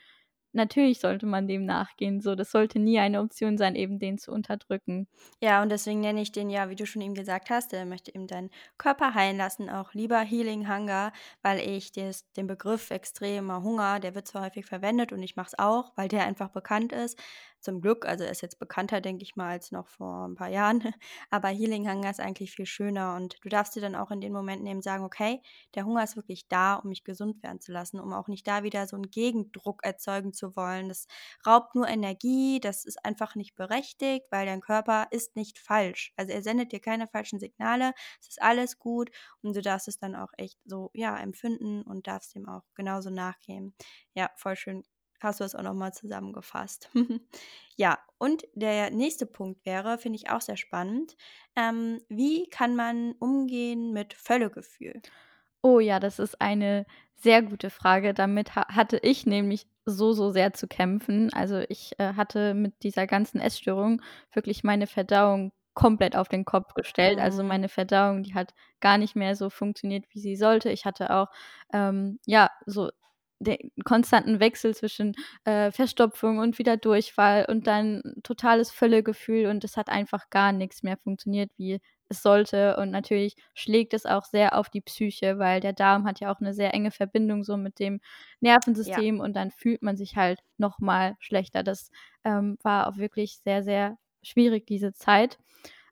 [0.54, 2.36] natürlich sollte man dem nachgehen, so.
[2.36, 5.08] Das sollte nie eine Option sein, eben den zu unterdrücken.
[5.42, 8.14] Ja, und deswegen nenne ich den ja, wie du schon eben gesagt hast, der möchte
[8.14, 11.12] eben deinen Körper heilen lassen, auch lieber Healing Hunger,
[11.44, 15.48] weil ich des den Begriff extremer Hunger, der wird zwar häufig verwendet und ich mache
[15.48, 17.20] es auch, weil der einfach bekannt ist.
[17.60, 20.48] Zum Glück, also er ist jetzt bekannter, denke ich mal, als noch vor ein paar
[20.50, 20.82] Jahren.
[21.32, 24.32] Aber Healing Hunger ist eigentlich viel schöner und du darfst dir dann auch in den
[24.32, 25.42] Momenten eben sagen: „Okay,
[25.76, 28.64] der Hunger ist wirklich da, um mich gesund werden zu lassen, um auch nicht da
[28.64, 30.88] wieder so 'n Gegendruck erzeugen zu wollen.
[30.88, 31.08] Das
[31.46, 36.14] raubt nur Energie, das ist einfach nicht berechtigt, weil dein Körper ist nicht falsch.
[36.16, 39.10] Also, er sendet dir keine falschen Signale, es ist alles gut
[39.42, 43.10] und du darfst es dann auch echt so, ja, empfinden und darfst dem auch genauso
[43.10, 43.76] nachgehen.
[44.14, 44.84] Ja, voll schön
[45.20, 46.90] hast du das auch noch mal zusammengefasst.
[47.80, 51.16] Ja, und der nächste Punkt wäre, finde ich auch sehr spannend,
[51.56, 55.04] ähm, wie kann man umgehen mit Völlegefühl?
[55.64, 58.14] Oh ja, das ist eine sehr gute Frage.
[58.14, 61.32] Damit ha hatte ich nämlich so, so sehr zu kämpfen.
[61.34, 64.02] Also, ich, äh, hatte mit dieser ganzen Essstörung
[64.34, 67.20] wirklich meine Verdauung komplett auf den Kopf gestellt.
[67.20, 67.44] Also, Mhm.
[67.44, 70.70] meine Verdauung, die hat gar nicht mehr so funktioniert, wie sie sollte.
[70.72, 71.28] Ich hatte auch,
[71.74, 72.90] ähm, ja, so
[73.40, 75.14] den konstanten Wechsel zwischen
[75.46, 80.84] äh, Verstopfung und wieder Durchfall und dann totales Völlegefühl und es hat einfach gar nichts
[80.84, 82.78] mehr funktioniert, wie es sollte.
[82.78, 86.40] Und natürlich schlägt es auch sehr auf die Psyche, weil der Darm hat ja auch
[86.40, 88.00] eine sehr enge Verbindung so mit dem
[88.40, 89.24] Nervensystem ja.
[89.24, 91.64] und dann fühlt man sich halt noch mal schlechter.
[91.64, 91.92] Das
[92.24, 95.38] ähm, war auch wirklich sehr, sehr schwierig, diese Zeit.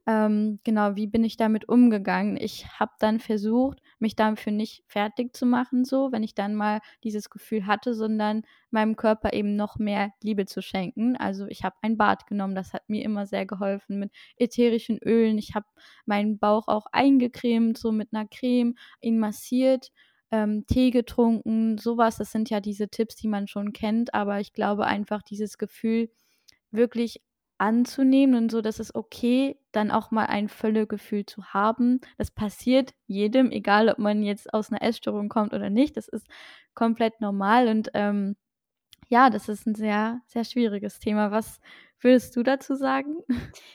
[0.08, 2.38] Ähm, genau, wie bin ich damit umgegangen?
[2.38, 6.80] Ich habe dann versucht, mich dafür nicht fertig zu machen, so, wenn ich dann mal
[7.04, 11.16] dieses Gefühl hatte, sondern meinem Körper eben noch mehr Liebe zu schenken.
[11.18, 15.38] Also ich habe ein Bad genommen, das hat mir immer sehr geholfen mit ätherischen Ölen.
[15.38, 15.66] Ich habe
[16.06, 19.92] meinen Bauch auch eingecremt, so mit einer Creme, ihn massiert.
[20.32, 24.54] Ähm, Tee getrunken, sowas, das sind ja diese Tipps, die man schon kennt, aber ich
[24.54, 26.10] glaube einfach dieses Gefühl,
[26.72, 27.22] wirklich
[27.58, 32.02] anzunehmen und so, dass es okay, dann auch mal ein Völlegefühl zu haben.
[32.18, 35.98] Das passiert jedem, egal ob man jetzt aus einer Essstörung kommt oder nicht.
[35.98, 36.28] Das ist
[36.74, 38.36] komplett normal und ähm,
[39.10, 41.32] ja, das ist ein sehr, sehr schwieriges Thema.
[41.32, 41.60] Was
[42.00, 43.18] würdest du dazu sagen?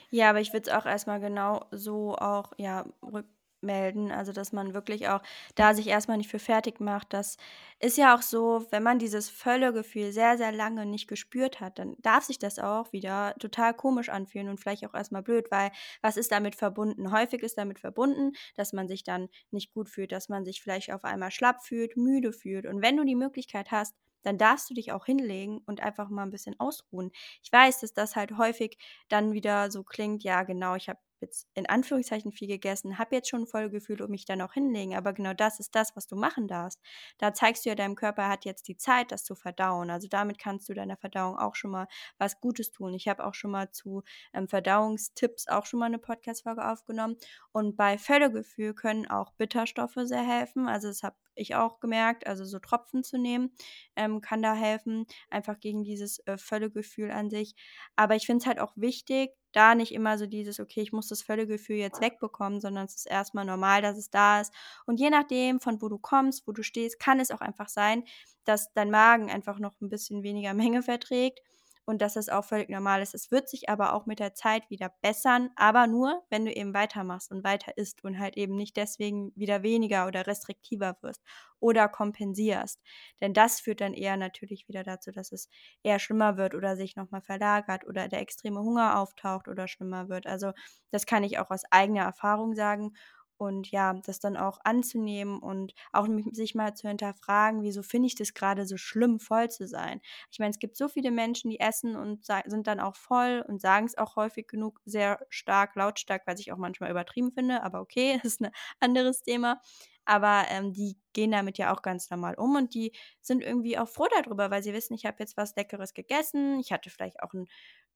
[0.09, 3.25] Ja, aber ich würde es auch erstmal genau so auch ja rück
[3.63, 4.11] melden.
[4.11, 5.21] Also, dass man wirklich auch
[5.55, 7.13] da sich erstmal nicht für fertig macht.
[7.13, 7.37] Das
[7.79, 11.95] ist ja auch so, wenn man dieses Völlegefühl sehr, sehr lange nicht gespürt hat, dann
[11.99, 15.71] darf sich das auch wieder total komisch anfühlen und vielleicht auch erstmal blöd, weil
[16.01, 17.11] was ist damit verbunden?
[17.11, 20.91] Häufig ist damit verbunden, dass man sich dann nicht gut fühlt, dass man sich vielleicht
[20.91, 22.65] auf einmal schlapp fühlt, müde fühlt.
[22.65, 26.23] Und wenn du die Möglichkeit hast, dann darfst du dich auch hinlegen und einfach mal
[26.23, 27.11] ein bisschen ausruhen.
[27.43, 28.77] Ich weiß, dass das halt häufig
[29.09, 33.29] dann wieder so klingt, ja, genau, ich habe jetzt in Anführungszeichen viel gegessen, habe jetzt
[33.29, 34.95] schon voll Gefühl und mich dann auch hinlegen.
[34.95, 36.79] Aber genau das ist das, was du machen darfst.
[37.17, 39.89] Da zeigst du ja deinem Körper, er hat jetzt die Zeit, das zu verdauen.
[39.89, 42.93] Also damit kannst du deiner Verdauung auch schon mal was Gutes tun.
[42.93, 44.03] Ich habe auch schon mal zu
[44.33, 47.17] ähm, Verdauungstipps auch schon mal eine Podcast-Folge aufgenommen.
[47.51, 50.67] Und bei Völlegefühl können auch Bitterstoffe sehr helfen.
[50.67, 52.27] Also das habe ich auch gemerkt.
[52.27, 53.51] Also so Tropfen zu nehmen
[53.95, 57.55] ähm, kann da helfen, einfach gegen dieses äh, Völlegefühl an sich.
[57.95, 61.07] Aber ich finde es halt auch wichtig, da nicht immer so dieses, okay, ich muss
[61.07, 64.53] das Völlegefühl jetzt wegbekommen, sondern es ist erstmal normal, dass es da ist.
[64.85, 68.03] Und je nachdem, von wo du kommst, wo du stehst, kann es auch einfach sein,
[68.45, 71.41] dass dein Magen einfach noch ein bisschen weniger Menge verträgt
[71.85, 73.13] und dass das auch völlig normal ist.
[73.15, 76.73] Es wird sich aber auch mit der Zeit wieder bessern, aber nur, wenn du eben
[76.73, 81.21] weitermachst und weiter isst und halt eben nicht deswegen wieder weniger oder restriktiver wirst
[81.59, 82.81] oder kompensierst.
[83.21, 85.49] Denn das führt dann eher natürlich wieder dazu, dass es
[85.83, 90.27] eher schlimmer wird oder sich nochmal verlagert oder der extreme Hunger auftaucht oder schlimmer wird.
[90.27, 90.51] Also
[90.91, 92.93] das kann ich auch aus eigener Erfahrung sagen
[93.41, 98.15] und ja, das dann auch anzunehmen und auch sich mal zu hinterfragen, wieso finde ich
[98.15, 99.99] das gerade so schlimm, voll zu sein.
[100.31, 103.59] Ich meine, es gibt so viele Menschen, die essen und sind dann auch voll und
[103.61, 107.81] sagen es auch häufig genug sehr stark, lautstark, was ich auch manchmal übertrieben finde, aber
[107.81, 109.59] okay, das ist ein anderes Thema.
[110.05, 113.87] Aber ähm, die gehen damit ja auch ganz normal um und die sind irgendwie auch
[113.87, 117.33] froh darüber, weil sie wissen, ich habe jetzt was Leckeres gegessen, ich hatte vielleicht auch
[117.33, 117.47] ein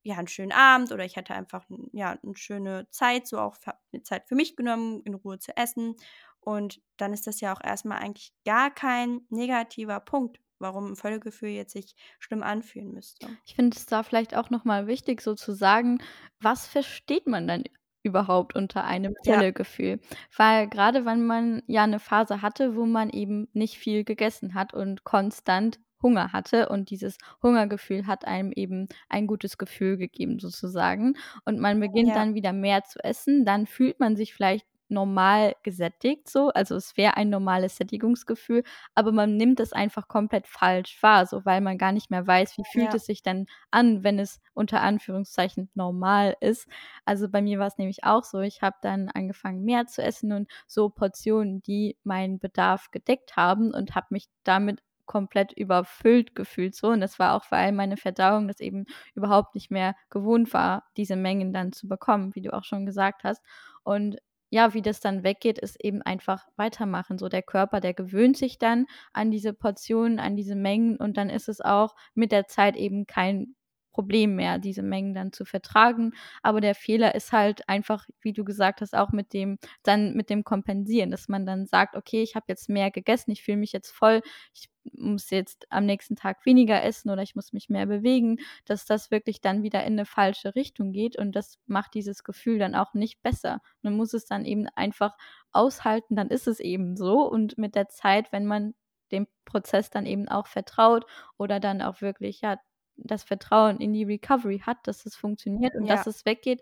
[0.06, 3.58] ja, einen schönen Abend oder ich hatte einfach ja, eine schöne Zeit, so auch
[3.92, 5.96] eine Zeit für mich genommen, in Ruhe zu essen.
[6.42, 11.50] Und dann ist das ja auch erstmal eigentlich gar kein negativer Punkt, warum ein Völlegefühl
[11.50, 13.36] jetzt sich schlimm anfühlen müsste.
[13.46, 15.98] Ich finde es da vielleicht auch nochmal wichtig, so zu sagen,
[16.40, 17.64] was versteht man dann
[18.04, 20.00] überhaupt unter einem Völlegefühl?
[20.00, 20.18] Ja.
[20.38, 24.72] Weil gerade wenn man ja eine Phase hatte, wo man eben nicht viel gegessen hat
[24.76, 31.16] und konstant Hunger hatte und dieses Hungergefühl hat einem eben ein gutes Gefühl gegeben sozusagen
[31.46, 32.14] und man beginnt ja.
[32.14, 36.96] dann wieder mehr zu essen, dann fühlt man sich vielleicht normal gesättigt so, also es
[36.96, 38.64] wäre ein normales Sättigungsgefühl,
[38.94, 42.56] aber man nimmt es einfach komplett falsch wahr, so weil man gar nicht mehr weiß,
[42.58, 42.96] wie fühlt ja.
[42.96, 46.68] es sich denn an, wenn es unter Anführungszeichen normal ist.
[47.04, 50.32] Also bei mir war es nämlich auch so, ich habe dann angefangen mehr zu essen
[50.32, 56.76] und so Portionen, die meinen Bedarf gedeckt haben und habe mich damit komplett überfüllt gefühlt
[56.76, 56.90] so.
[56.90, 60.84] Und das war auch vor allem meine Verdauung, das eben überhaupt nicht mehr gewohnt war,
[60.98, 63.42] diese Mengen dann zu bekommen, wie du auch schon gesagt hast.
[63.84, 64.18] Und
[64.50, 67.18] ja, wie das dann weggeht, ist eben einfach weitermachen.
[67.18, 71.30] So der Körper, der gewöhnt sich dann an diese Portionen, an diese Mengen und dann
[71.30, 73.56] ist es auch mit der Zeit eben kein
[73.96, 76.12] Problem mehr, diese Mengen dann zu vertragen.
[76.44, 80.30] Aber der Fehler ist halt einfach, wie du gesagt hast, auch mit dem, dann mit
[80.30, 83.72] dem Kompensieren, dass man dann sagt, okay, ich habe jetzt mehr gegessen, ich fühle mich
[83.72, 84.22] jetzt voll,
[84.54, 88.86] ich muss jetzt am nächsten Tag weniger essen oder ich muss mich mehr bewegen, dass
[88.86, 92.76] das wirklich dann wieder in eine falsche Richtung geht und das macht dieses Gefühl dann
[92.76, 93.62] auch nicht besser.
[93.82, 95.16] Man muss es dann eben einfach
[95.54, 98.74] aushalten, dann ist es eben so und mit der Zeit, wenn man
[99.14, 101.06] dem Prozess dann eben auch vertraut
[101.38, 102.58] oder dann auch wirklich ja
[102.98, 105.96] das Vertrauen in die Recovery hat, dass es funktioniert und ja.
[105.96, 106.62] dass es weggeht,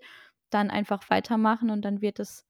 [0.49, 2.45] dann einfach weitermachen und dann wird es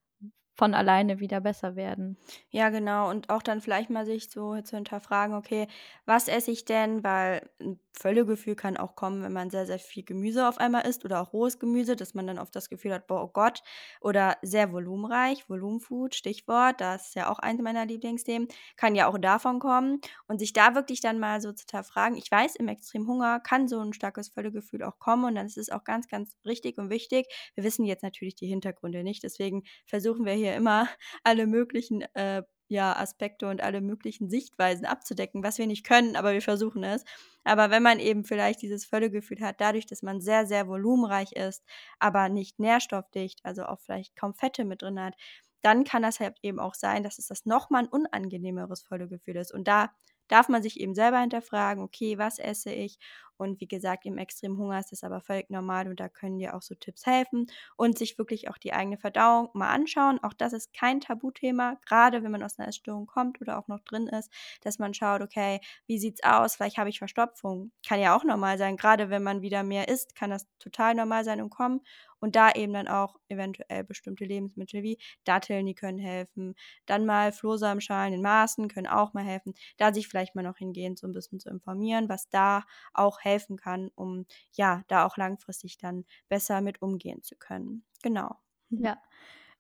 [0.55, 2.17] von alleine wieder besser werden.
[2.51, 3.09] Ja, genau.
[3.09, 5.67] Und auch dann vielleicht mal sich so zu hinterfragen, okay,
[6.05, 7.03] was esse ich denn?
[7.03, 11.03] Weil ein Völlegefühl kann auch kommen, wenn man sehr, sehr viel Gemüse auf einmal isst
[11.05, 13.61] oder auch rohes Gemüse, dass man dann oft das Gefühl hat, boah, oh Gott,
[14.01, 19.17] oder sehr volumenreich, Volumenfood, Stichwort, das ist ja auch eins meiner Lieblingsthemen, kann ja auch
[19.17, 19.99] davon kommen.
[20.27, 23.67] Und sich da wirklich dann mal so zu hinterfragen, ich weiß, im extremen Hunger kann
[23.67, 26.89] so ein starkes Völlegefühl auch kommen und dann ist es auch ganz, ganz richtig und
[26.89, 27.27] wichtig.
[27.55, 30.89] Wir wissen jetzt natürlich die Hintergründe nicht, deswegen versuchen wir hier immer
[31.23, 36.33] alle möglichen äh, ja, Aspekte und alle möglichen Sichtweisen abzudecken, was wir nicht können, aber
[36.33, 37.03] wir versuchen es.
[37.43, 41.63] Aber wenn man eben vielleicht dieses Völlegefühl hat, dadurch, dass man sehr, sehr volumenreich ist,
[41.99, 45.15] aber nicht nährstoffdicht, also auch vielleicht kaum Fette mit drin hat,
[45.61, 49.53] dann kann das halt eben auch sein, dass es das nochmal ein unangenehmeres Völlegefühl ist.
[49.53, 49.91] Und da
[50.27, 52.97] darf man sich eben selber hinterfragen, okay, was esse ich?
[53.37, 56.55] Und wie gesagt, im extremen Hunger ist das aber völlig normal und da können dir
[56.55, 60.19] auch so Tipps helfen und sich wirklich auch die eigene Verdauung mal anschauen.
[60.23, 63.79] Auch das ist kein Tabuthema, gerade wenn man aus einer Essstörung kommt oder auch noch
[63.81, 66.55] drin ist, dass man schaut, okay, wie sieht's aus?
[66.55, 67.71] Vielleicht habe ich Verstopfung.
[67.87, 68.77] Kann ja auch normal sein.
[68.77, 71.81] Gerade wenn man wieder mehr isst, kann das total normal sein und kommen.
[72.19, 76.55] Und da eben dann auch eventuell bestimmte Lebensmittel wie Datteln, die können helfen.
[76.85, 79.53] Dann mal Flohsamenschalen in Maßen können auch mal helfen.
[79.77, 83.57] Da sich vielleicht mal noch hingehen, so ein bisschen zu informieren, was da auch helfen
[83.57, 87.85] kann, um ja, da auch langfristig dann besser mit umgehen zu können.
[88.01, 88.35] Genau.
[88.69, 88.97] Ja.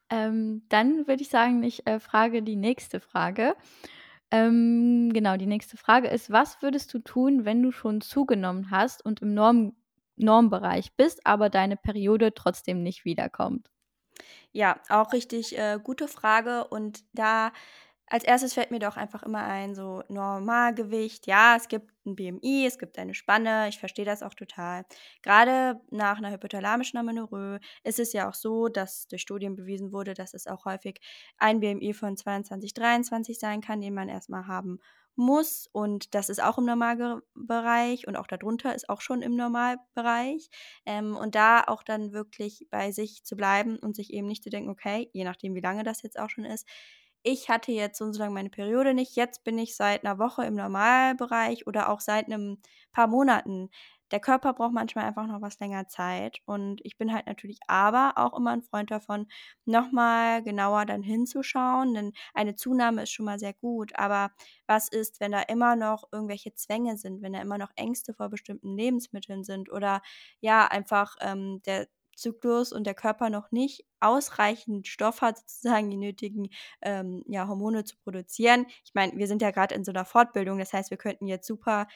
[0.09, 3.55] Ähm, dann würde ich sagen, ich äh, frage die nächste Frage.
[4.31, 9.05] Ähm, genau, die nächste Frage ist, was würdest du tun, wenn du schon zugenommen hast
[9.05, 9.75] und im Norm
[10.15, 13.71] Normbereich bist, aber deine Periode trotzdem nicht wiederkommt?
[14.51, 16.67] Ja, auch richtig äh, gute Frage.
[16.67, 17.51] Und da
[18.07, 21.25] als erstes fällt mir doch einfach immer ein, so Normalgewicht.
[21.27, 24.85] Ja, es gibt ein BMI, es gibt eine Spanne, ich verstehe das auch total.
[25.21, 30.13] Gerade nach einer hypothalamischen Amenorrhoe ist es ja auch so, dass durch Studien bewiesen wurde,
[30.13, 30.99] dass es auch häufig
[31.37, 34.79] ein BMI von 22, 23 sein kann, den man erstmal haben
[35.15, 35.67] muss.
[35.71, 40.49] Und das ist auch im Normalbereich und auch darunter ist auch schon im Normalbereich.
[40.85, 44.49] Ähm, und da auch dann wirklich bei sich zu bleiben und sich eben nicht zu
[44.49, 46.67] denken, okay, je nachdem, wie lange das jetzt auch schon ist,
[47.23, 50.19] ich hatte jetzt so und so lange meine Periode nicht, jetzt bin ich seit einer
[50.19, 52.59] Woche im Normalbereich oder auch seit einem
[52.91, 53.69] paar Monaten.
[54.11, 58.13] Der Körper braucht manchmal einfach noch was länger Zeit und ich bin halt natürlich aber
[58.17, 59.27] auch immer ein Freund davon,
[59.65, 64.31] nochmal genauer dann hinzuschauen, denn eine Zunahme ist schon mal sehr gut, aber
[64.67, 68.29] was ist, wenn da immer noch irgendwelche Zwänge sind, wenn da immer noch Ängste vor
[68.29, 70.01] bestimmten Lebensmitteln sind oder
[70.41, 75.97] ja, einfach ähm, der Zyklus und der Körper noch nicht ausreichend Stoff hat, sozusagen die
[75.97, 76.49] nötigen
[76.81, 78.65] ähm, ja, Hormone zu produzieren.
[78.85, 81.47] Ich meine, wir sind ja gerade in so einer Fortbildung, das heißt, wir könnten jetzt
[81.47, 81.87] super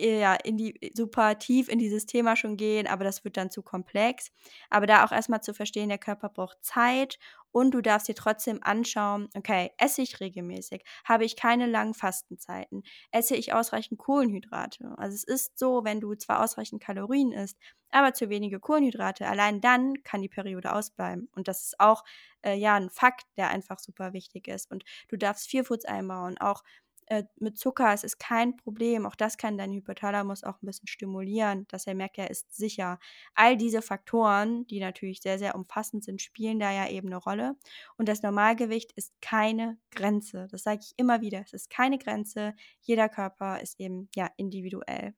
[0.00, 3.62] ja, in die, super tief in dieses Thema schon gehen, aber das wird dann zu
[3.62, 4.30] komplex.
[4.70, 7.18] Aber da auch erstmal zu verstehen, der Körper braucht Zeit
[7.52, 10.84] und du darfst dir trotzdem anschauen, okay, esse ich regelmäßig?
[11.04, 12.82] Habe ich keine langen Fastenzeiten?
[13.10, 14.94] Esse ich ausreichend Kohlenhydrate?
[14.96, 17.58] Also es ist so, wenn du zwar ausreichend Kalorien isst,
[17.90, 21.28] aber zu wenige Kohlenhydrate, allein dann kann die Periode ausbleiben.
[21.34, 22.04] Und das ist auch
[22.42, 24.70] äh, ja ein Fakt, der einfach super wichtig ist.
[24.70, 26.62] Und du darfst vier Foods einbauen, auch
[27.10, 29.04] äh, mit Zucker, es ist kein Problem.
[29.04, 33.00] Auch das kann dein Hypothalamus auch ein bisschen stimulieren, dass er merkt, er ist sicher.
[33.34, 37.56] All diese Faktoren, die natürlich sehr, sehr umfassend sind, spielen da ja eben eine Rolle.
[37.96, 40.46] Und das Normalgewicht ist keine Grenze.
[40.52, 41.40] Das sage ich immer wieder.
[41.40, 42.54] Es ist keine Grenze.
[42.80, 45.14] Jeder Körper ist eben ja individuell.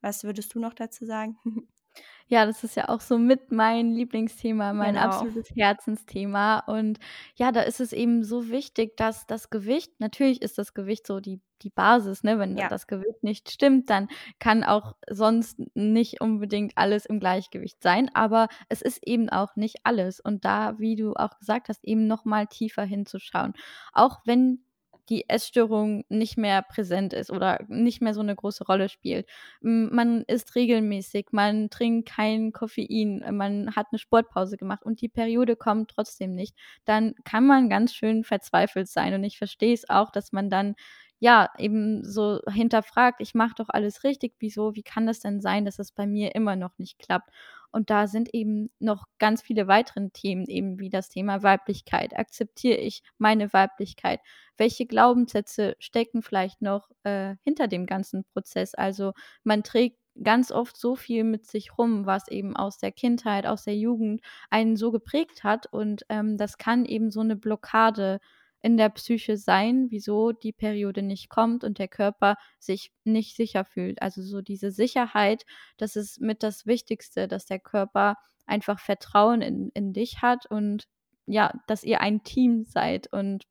[0.00, 1.36] Was würdest du noch dazu sagen?
[2.28, 4.96] Ja, das ist ja auch so mit mein Lieblingsthema, mein Genau.
[4.96, 6.60] absolutes Herzensthema.
[6.60, 6.98] Und
[7.36, 11.20] ja, da ist es eben so wichtig, dass das Gewicht natürlich ist das Gewicht so
[11.20, 12.40] die die Basis, ne?
[12.40, 12.68] Wenn Ja.
[12.68, 14.08] das Gewicht nicht stimmt, dann
[14.40, 19.76] kann auch sonst nicht unbedingt alles im Gleichgewicht sein, aber es ist eben auch nicht
[19.84, 20.18] alles.
[20.18, 23.52] Und da, wie du auch gesagt hast, eben noch mal tiefer hinzuschauen.
[23.92, 24.64] Auch wenn
[25.08, 29.28] die Essstörung nicht mehr präsent ist oder nicht mehr so eine große Rolle spielt.
[29.60, 35.56] Man isst regelmäßig, man trinkt kein Koffein, man hat eine Sportpause gemacht und die Periode
[35.56, 39.14] kommt trotzdem nicht, dann kann man ganz schön verzweifelt sein.
[39.14, 40.74] Und ich verstehe es auch, dass man dann,
[41.22, 44.34] ja, eben so hinterfragt: „Ich mache doch alles richtig.
[44.40, 47.30] Wieso wie kann das denn sein, dass es bei mir immer noch nicht klappt?“
[47.70, 52.16] Und da sind eben noch ganz viele weitere Themen, eben wie das Thema Weiblichkeit.
[52.18, 54.20] Akzeptiere ich meine Weiblichkeit?
[54.58, 58.74] welche Glaubenssätze stecken vielleicht noch äh, hinter dem ganzen Prozess.
[58.74, 59.12] Also
[59.44, 63.64] man trägt ganz oft so viel mit sich rum, was eben aus der Kindheit, aus
[63.64, 65.66] der Jugend einen so geprägt hat.
[65.72, 68.20] Und ähm, das kann eben so eine Blockade
[68.62, 73.64] in der Psyche sein, wieso die Periode nicht kommt und der Körper sich nicht sicher
[73.64, 74.00] fühlt.
[74.00, 75.44] Also so diese Sicherheit,
[75.76, 80.86] das ist mit das Wichtigste, dass der Körper einfach Vertrauen in, in dich hat und
[81.26, 83.44] ja, dass ihr ein Team seid und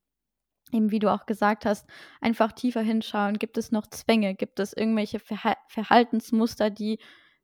[0.71, 1.87] eben wie du auch gesagt hast,
[2.21, 3.37] einfach tiefer hinschauen.
[3.37, 4.35] Gibt es noch Zwänge?
[4.35, 6.99] Gibt es irgendwelche Verha Verhaltensmuster, die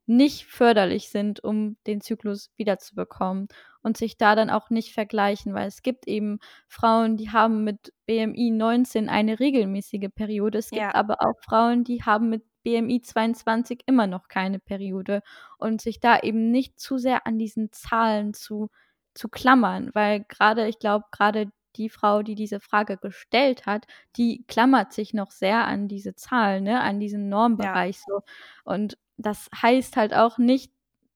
[0.08, 3.48] nicht förderlich sind, um den Zyklus wiederzubekommen
[3.84, 7.93] und sich da dann auch nicht vergleichen, weil es gibt eben Frauen, die haben mit
[8.06, 10.58] BMI 19 eine regelmäßige Periode.
[10.60, 10.96] Es gibt Ja.
[10.96, 15.22] aber auch Frauen, die haben mit BMI 22 immer noch keine Periode
[15.58, 18.70] und sich da eben nicht zu sehr an diesen Zahlen zu
[19.13, 23.86] zu klammern, weil gerade ich glaube, gerade die Frau, die diese Frage gestellt hat,
[24.16, 28.22] die klammert sich noch sehr an diese Zahlen, ne, an diesen Normbereich so.
[28.63, 30.72] Und das heißt halt auch nicht,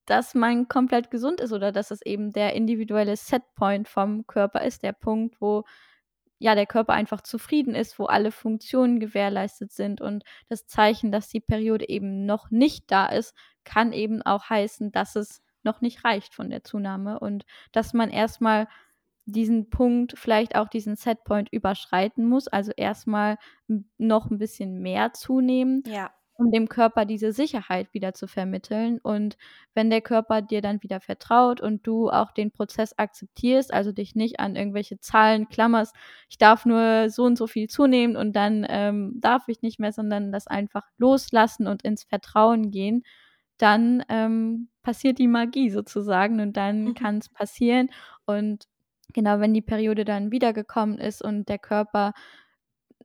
[0.06, 4.82] dass man komplett gesund ist oder dass es eben der individuelle Setpoint vom Körper ist,
[4.82, 5.64] der Punkt, wo
[6.38, 10.00] ja der Körper einfach zufrieden ist, wo alle Funktionen gewährleistet sind.
[10.00, 14.90] Und das Zeichen, dass die Periode eben noch nicht da ist, kann eben auch heißen,
[14.90, 17.20] dass es noch nicht reicht von der Zunahme.
[17.20, 18.66] Und dass man erstmal
[19.26, 23.38] diesen Punkt, vielleicht auch diesen Setpoint überschreiten muss, also erstmal
[23.98, 26.12] noch ein bisschen mehr zunehmen, Ja.
[26.34, 28.98] um dem Körper diese Sicherheit wieder zu vermitteln.
[29.02, 29.36] Und
[29.74, 34.14] wenn der Körper dir dann wieder vertraut und du auch den Prozess akzeptierst, also dich
[34.16, 35.94] nicht an irgendwelche Zahlen klammerst,
[36.28, 39.92] ich darf nur so und so viel zunehmen und dann ähm, darf ich nicht mehr,
[39.92, 43.04] sondern das einfach loslassen und ins Vertrauen gehen,
[43.58, 46.94] dann ähm, passiert die Magie sozusagen und dann Mhm.
[46.94, 47.90] kann es passieren.
[48.26, 48.64] Und
[49.14, 52.12] genau, wenn die Periode dann wiedergekommen ist und der Körper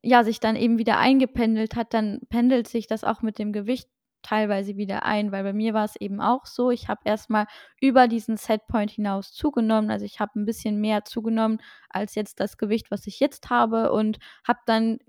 [0.01, 3.89] ja sich dann eben wieder eingependelt hat, dann pendelt sich das auch mit dem Gewicht
[4.23, 7.45] teilweise wieder ein, weil bei mir war es eben auch so, ich habe erstmal
[7.79, 12.57] über diesen Setpoint hinaus zugenommen, also ich habe ein bisschen mehr zugenommen als jetzt das
[12.57, 14.99] Gewicht, was ich jetzt habe und habe dann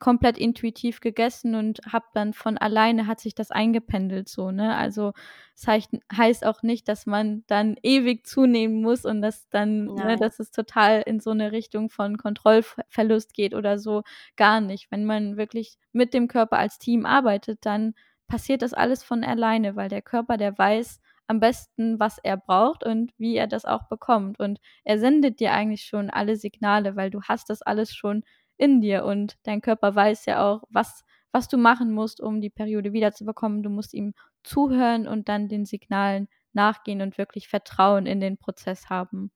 [0.00, 4.76] komplett intuitiv gegessen und habe dann von alleine hat sich das eingependelt so, ne?
[4.76, 5.12] Also,
[5.56, 10.16] es heißt heißt auch nicht, dass man dann ewig zunehmen muss und dass dann ne,
[10.18, 14.02] dass es total in so 'ne Richtung von Kontrollverlust geht oder so,
[14.36, 14.90] gar nicht.
[14.90, 17.94] Wenn man wirklich mit dem Körper als Team arbeitet, dann
[18.28, 22.84] passiert das alles von alleine, weil der Körper, der weiß am besten, was er braucht
[22.84, 24.38] und wie er das auch bekommt.
[24.40, 28.22] Und er sendet dir eigentlich schon alle Signale, weil du hast das alles schon
[28.58, 32.50] in dir und dein Körper weiß ja auch, was was du machen musst, um die
[32.50, 33.62] Periode wiederzubekommen.
[33.62, 38.88] Du musst ihm zuhören und dann den Signalen nachgehen und wirklich Vertrauen in den Prozess
[38.90, 39.30] haben.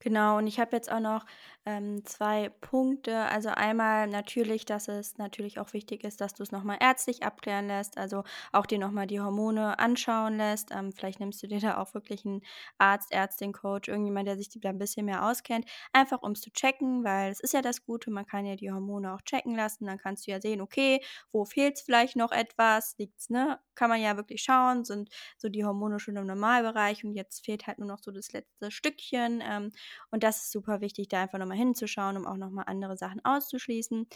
[0.00, 1.24] Genau, und ich habe jetzt auch noch
[1.64, 3.16] ähm, 2 Punkte.
[3.26, 7.22] Also einmal natürlich, dass es natürlich auch wichtig ist, dass du es noch mal ärztlich
[7.22, 10.70] abklären lässt, also auch dir noch mal die Hormone anschauen lässt.
[10.72, 12.42] Ähm, vielleicht nimmst du dir da auch wirklich 'n
[12.78, 17.04] Arzt, Ärztin, Coach, irgendjemand, der sich da 'n bisschen mehr auskennt, einfach um's zu checken,
[17.04, 19.86] weil es ist ja das Gute, man kann ja die Hormone auch checken lassen.
[19.86, 21.00] Dann kannst du ja sehen, okay,
[21.32, 22.94] wo fehlt's vielleicht noch etwas?
[22.98, 27.14] Liegt's ne, kann man ja wirklich schauen, sind so die Hormone schon im Normalbereich und
[27.14, 29.42] jetzt fehlt halt nur noch so das letzte Stückchen.
[29.46, 29.61] Ähm,
[30.10, 32.96] und das ist super wichtig, da einfach noch mal hinzuschauen, um auch noch mal andere
[32.96, 34.06] Sachen auszuschließen.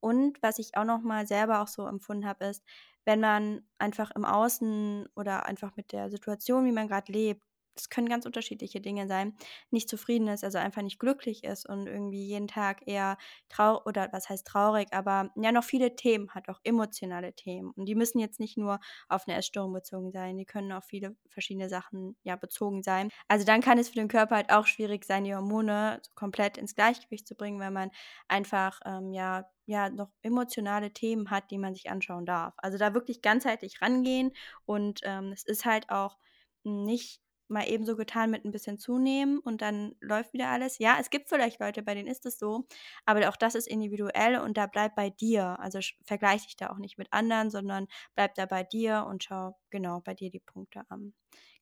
[0.00, 2.62] Und was ich auch noch mal selber auch so empfunden habe, ist,
[3.04, 7.42] wenn man einfach im Außen oder einfach mit der Situation, wie man grad lebt
[7.74, 9.36] das können ganz unterschiedliche Dinge sein,
[9.70, 13.16] nicht zufrieden ist, also einfach nicht glücklich ist und irgendwie jeden Tag eher
[13.48, 17.72] trau oder was heißt traurig, aber ja noch viele Themen hat, auch emotionale Themen.
[17.76, 21.16] Und die müssen jetzt nicht nur auf 'ne Essstörung bezogen sein, die können auf viele
[21.28, 23.10] verschiedene Sachen, ja, bezogen sein.
[23.28, 26.74] Also, dann kann es für den Körper halt auch schwierig sein, die Hormone komplett ins
[26.74, 27.90] Gleichgewicht zu bringen, weil man
[28.28, 32.52] einfach, ähm, ja ja, noch emotionale Themen hat, die man sich anschauen darf.
[32.58, 34.32] Also, da wirklich ganzheitlich rangehen
[34.66, 36.18] und, ähm, es ist halt auch
[36.64, 40.78] nicht mal eben so getan mit 'n bisschen zunehmen und dann läuft wieder alles.
[40.78, 42.66] Ja, es gibt vielleicht Leute, bei denen ist es so,
[43.06, 45.58] aber auch das ist individuell und da bleib bei dir.
[45.60, 49.24] Also, sch vergleich dich da auch nicht mit anderen, sondern bleib da bei dir und
[49.24, 51.14] schau genau bei dir die Punkte an.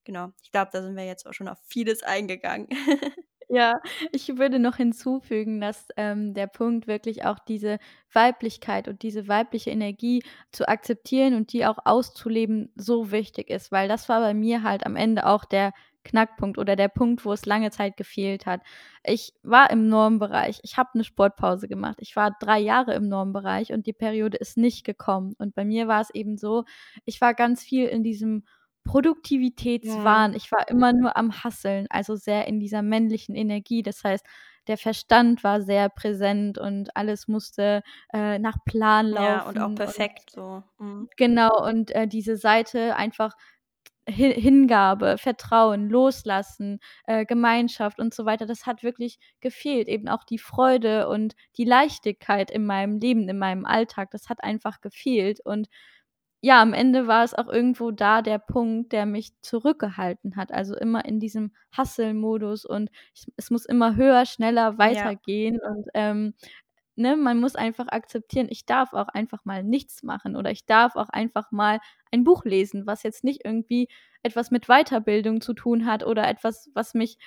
[0.04, 2.68] Genau, ich glaube, da sind wir jetzt auch schon auf vieles eingegangen.
[3.48, 3.80] Ja,
[4.12, 7.78] ich würde noch hinzufügen, dass, ähm, der Punkt wirklich auch diese
[8.12, 13.88] Weiblichkeit und diese weibliche Energie zu akzeptieren und die auch auszuleben so wichtig ist, weil
[13.88, 15.72] das war bei mir halt am Ende auch der
[16.04, 18.60] Knackpunkt oder der Punkt, wo es lange Zeit gefehlt hat.
[19.04, 21.98] Ich war im Normbereich, ich habe 'ne Sportpause gemacht.
[22.00, 25.34] Ich war 3 Jahre im Normbereich und die Periode ist nicht gekommen.
[25.38, 26.64] Und bei mir war es eben so,
[27.04, 28.44] ich war ganz viel in diesem
[28.84, 30.34] Produktivitätswahn.
[30.34, 33.82] Ich war immer nur am Hasseln, also sehr in dieser männlichen Energie.
[33.82, 34.24] Das heißt,
[34.68, 39.70] der Verstand war sehr präsent und alles musste, äh, nach Plan Ja, und auch laufen
[39.70, 40.62] und perfekt so.
[40.78, 41.08] Mhm.
[41.16, 43.34] genau, und, äh, diese Seite einfach
[44.08, 49.86] Hi Hingabe, Vertrauen, Loslassen, äh, Gemeinschaft und so weiter, das hat wirklich gefehlt.
[49.88, 54.42] Eben auch die Freude und die Leichtigkeit in meinem Leben, in meinem Alltag, das hat
[54.42, 55.40] einfach gefehlt.
[55.44, 55.68] Und
[56.44, 60.52] ja, am Ende war es auch irgendwo da der Punkt, der mich zurückgehalten hat.
[60.52, 65.60] Also immer in diesem Hustle-Modus und ich, es muss immer höher, schneller weitergehen.
[65.62, 65.70] Ja.
[65.70, 66.34] Und ähm,
[66.96, 70.96] ne, man muss einfach akzeptieren, ich darf auch einfach mal nichts machen oder ich darf
[70.96, 71.78] auch einfach mal
[72.10, 73.88] ein Buch lesen, was jetzt nicht irgendwie
[74.24, 77.18] etwas mit Weiterbildung zu tun hat oder etwas, was mich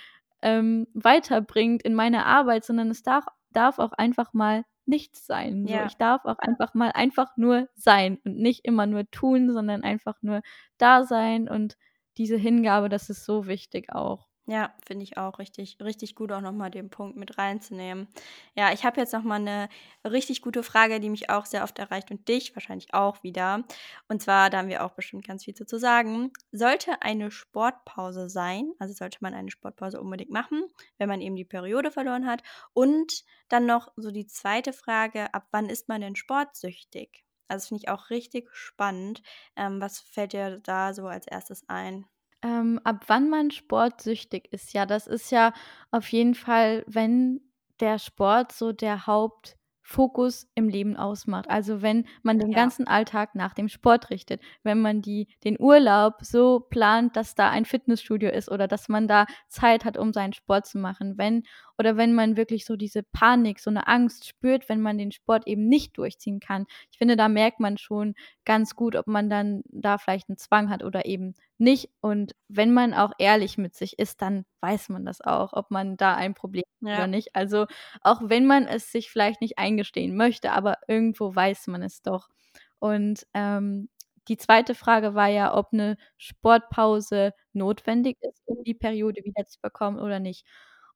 [0.41, 5.67] ähm, weiterbringt in meiner Arbeit, sondern es darf, darf auch einfach mal nichts sein.
[5.67, 9.83] So, ich darf auch einfach mal einfach nur sein und nicht immer nur tun, sondern
[9.83, 10.41] einfach nur
[10.77, 11.77] da sein und
[12.17, 14.27] diese Hingabe, das ist so wichtig auch.
[14.47, 18.07] Ja, finde ich auch richtig, richtig gut, auch nochmal den Punkt mit reinzunehmen.
[18.53, 19.69] Ja, ich habe jetzt nochmal eine
[20.07, 23.63] richtig gute Frage, die mich auch sehr oft erreicht und dich wahrscheinlich auch wieder.
[24.07, 26.31] Und zwar, da haben wir auch bestimmt ganz viel zu sagen.
[26.51, 30.63] Sollte eine Sportpause sein, also sollte man eine Sportpause unbedingt machen,
[30.99, 32.43] wenn man eben die Periode verloren hat?
[32.73, 37.25] Und dann noch so die zweite Frage, ab wann ist man denn sportsüchtig?
[37.47, 39.23] Also finde ich auch richtig spannend.
[39.55, 42.05] Ähm, was fällt dir da so als erstes ein?
[42.45, 45.51] Ähm, ab wann man sportsüchtig ist, ja, das ist ja
[45.89, 47.41] auf jeden Fall, wenn
[47.79, 51.47] der Sport so der Haupt Fokus im Leben ausmacht.
[51.47, 52.55] Also wenn man den ja.
[52.55, 57.51] ganzen Alltag nach dem Sport richtet, wenn man die, den Urlaub so plant, dass da
[57.51, 61.43] ein Fitnessstudio ist oder dass man da Zeit hat, um seinen Sport zu machen, wenn
[61.77, 65.45] oder wenn man wirklich so diese Panik, so eine Angst spürt, wenn man den Sport
[65.45, 66.65] eben nicht durchziehen kann.
[66.89, 70.71] Ich finde, da merkt man schon ganz gut, ob man dann da vielleicht einen Zwang
[70.71, 71.89] hat oder eben nicht.
[72.01, 75.97] Und wenn man auch ehrlich mit sich ist, dann weiß man das auch, ob man
[75.97, 76.97] da ein Problem hat ja.
[76.97, 77.35] oder nicht.
[77.35, 77.65] Also
[78.01, 82.29] auch wenn man es sich vielleicht nicht eingestehen möchte, aber irgendwo weiß man es doch.
[82.79, 83.89] Und ähm,
[84.27, 89.59] die zweite Frage war ja, ob eine Sportpause notwendig ist, um die Periode wieder zu
[89.61, 90.45] bekommen oder nicht.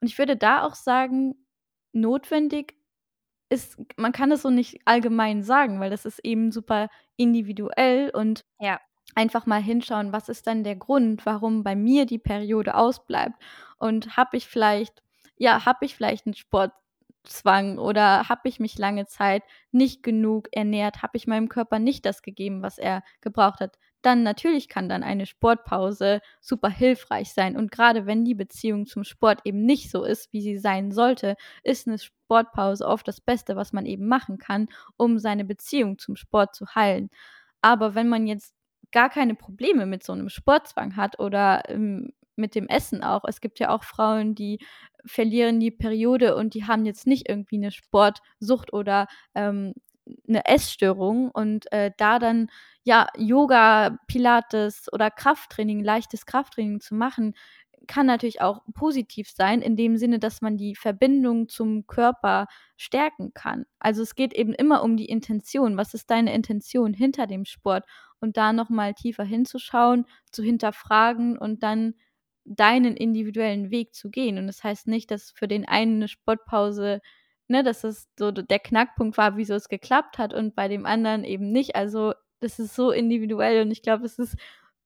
[0.01, 1.35] Und ich würde da auch sagen,
[1.93, 2.75] notwendig
[3.49, 8.45] ist, man kann es so nicht allgemein sagen, weil das ist eben super individuell und
[8.59, 8.79] ja.
[9.15, 13.35] Einfach mal hinschauen, was ist dann der Grund, warum bei mir die Periode ausbleibt
[13.77, 15.03] und habe ich vielleicht,
[15.37, 21.01] ja, habe ich vielleicht einen Sportzwang oder habe ich mich lange Zeit nicht genug ernährt,
[21.01, 25.03] habe ich meinem Körper nicht das gegeben, was er gebraucht hat dann natürlich kann dann
[25.03, 27.57] eine Sportpause super hilfreich sein.
[27.57, 31.35] Und gerade wenn die Beziehung zum Sport eben nicht so ist, wie sie sein sollte,
[31.63, 36.15] ist eine Sportpause oft das Beste, was man eben machen kann, um seine Beziehung zum
[36.15, 37.09] Sport zu heilen.
[37.61, 38.55] Aber wenn man jetzt
[38.91, 43.23] gar keine Probleme mit so einem Sportzwang hat oder ähm, mit dem Essen auch.
[43.27, 44.59] Es gibt ja auch Frauen, die
[45.05, 49.73] verlieren die Periode und die haben jetzt nicht irgendwie eine Sportsucht oder ähm,
[50.27, 52.49] eine Essstörung und äh, da dann
[52.83, 57.35] ja Yoga, Pilates oder Krafttraining, leichtes Krafttraining zu machen,
[57.89, 63.33] kann natürlich auch positiv sein, in dem Sinne, dass man die Verbindung zum Körper stärken
[63.33, 63.65] kann.
[63.79, 65.75] Also es geht eben immer um die Intention.
[65.75, 67.85] Was ist deine Intention hinter dem Sport?
[68.21, 71.95] Und da nochmal tiefer hinzuschauen, zu hinterfragen und dann
[72.45, 74.37] deinen individuellen Weg zu gehen.
[74.37, 77.01] Und das heißt nicht, dass für den einen eine Sportpause
[77.49, 81.23] ne, dass das so der Knackpunkt war, wieso es geklappt hat und bei dem anderen
[81.23, 81.75] eben nicht.
[81.75, 84.37] Also das ist so individuell und ich glaube, es ist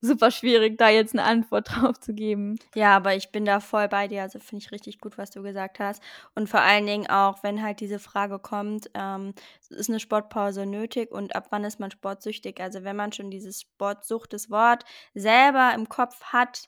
[0.03, 2.59] super schwierig, da jetzt eine Antwort drauf zu geben.
[2.75, 4.21] Ja, aber ich bin da voll bei dir.
[4.21, 6.03] Also finde ich richtig gut, was du gesagt hast.
[6.35, 9.33] Und vor allen Dingen auch, wenn halt diese Frage kommt, ähm,
[9.69, 12.59] ist eine Sportpause nötig und ab wann ist man sportsüchtig?
[12.59, 14.83] Also wenn man schon dieses Sportsucht, das Wort
[15.13, 16.67] selber im Kopf hat,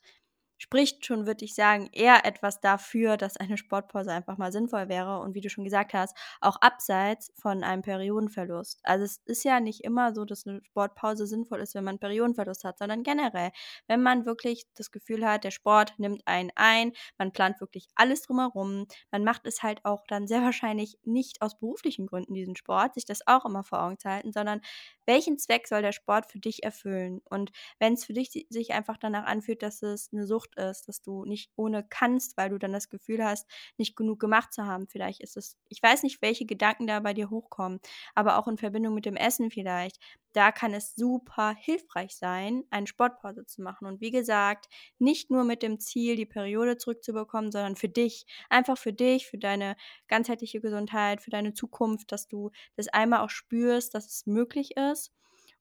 [0.57, 5.19] spricht schon, würde ich sagen, eher etwas dafür, dass eine Sportpause einfach mal sinnvoll wäre
[5.19, 8.79] und wie du schon gesagt hast, auch abseits von einem Periodenverlust.
[8.83, 11.99] Also es ist ja nicht immer so, dass eine Sportpause sinnvoll ist, wenn man einen
[11.99, 13.51] Periodenverlust hat, sondern generell,
[13.87, 18.21] wenn man wirklich das Gefühl hat, der Sport nimmt einen ein, man plant wirklich alles
[18.23, 22.93] drumherum, man macht es halt auch dann sehr wahrscheinlich nicht aus beruflichen Gründen diesen Sport,
[22.95, 24.61] sich das auch immer vor Augen zu halten, sondern
[25.05, 27.21] welchen Zweck soll der Sport für dich erfüllen?
[27.29, 30.87] Und wenn es für dich sich einfach danach anfühlt, dass es eine Sucht Sucht ist,
[30.87, 34.65] dass du nicht ohne kannst, weil du dann das Gefühl hast, nicht genug gemacht zu
[34.65, 34.87] haben.
[34.87, 37.79] Vielleicht ist es, ich weiß nicht, welche Gedanken da bei dir hochkommen,
[38.13, 39.97] aber auch in Verbindung mit dem Essen vielleicht.
[40.33, 43.87] Da kann es super hilfreich sein, eine Sportpause zu machen.
[43.87, 44.67] Und wie gesagt,
[44.99, 48.25] nicht nur mit dem Ziel, die Periode zurückzubekommen, sondern für dich.
[48.49, 49.75] Einfach für dich, für deine
[50.07, 55.11] ganzheitliche Gesundheit, für deine Zukunft, dass du das einmal auch spürst, dass es möglich ist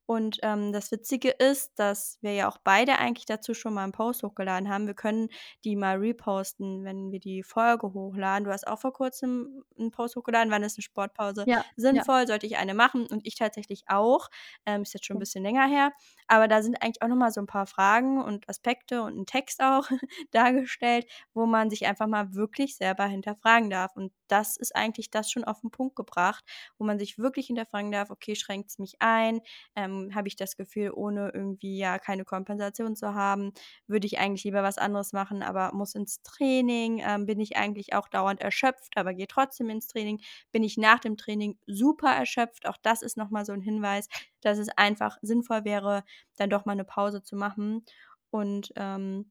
[0.07, 3.93] und ähm, das Witzige ist, dass wir ja auch beide eigentlich dazu schon mal einen
[3.93, 4.87] Post hochgeladen haben.
[4.87, 5.29] Wir können
[5.65, 8.45] die mal reposten, wenn wir die Folge hochladen.
[8.45, 10.51] Du hast auch vor kurzem einen Post hochgeladen.
[10.51, 12.21] Wann ist eine Sportpause ja, sinnvoll?
[12.21, 12.27] Ja.
[12.27, 13.07] Sollte ich eine machen?
[13.07, 14.29] Und ich tatsächlich auch.
[14.67, 15.93] Ähm, ist jetzt schon ein bisschen länger her.
[16.27, 19.63] Aber da sind eigentlich auch nochmal so ein paar Fragen und Aspekte und ein Text
[19.63, 19.89] auch
[20.33, 23.97] dargestellt, wo man sich einfach mal wirklich selber hinterfragen darf.
[23.97, 26.45] Und das ist eigentlich das schon auf den Punkt gebracht,
[26.79, 29.41] wo man sich wirklich hinterfragen darf, okay, schränkt es mich ein?
[29.77, 33.53] Ähm, habe ich das Gefühl, ohne irgendwie ja keine Kompensation zu haben,
[33.87, 37.95] würde ich eigentlich lieber was anderes machen, aber muss ins Training, ähm, bin ich eigentlich
[37.95, 40.21] auch dauernd erschöpft, aber gehe trotzdem ins Training,
[40.53, 42.67] bin ich nach dem Training super erschöpft.
[42.67, 44.09] Auch das ist nochmal so ein Hinweis,
[44.41, 46.05] dass es einfach sinnvoll wäre,
[46.37, 47.85] dann doch mal eine Pause zu machen.
[48.31, 49.31] Und ähm,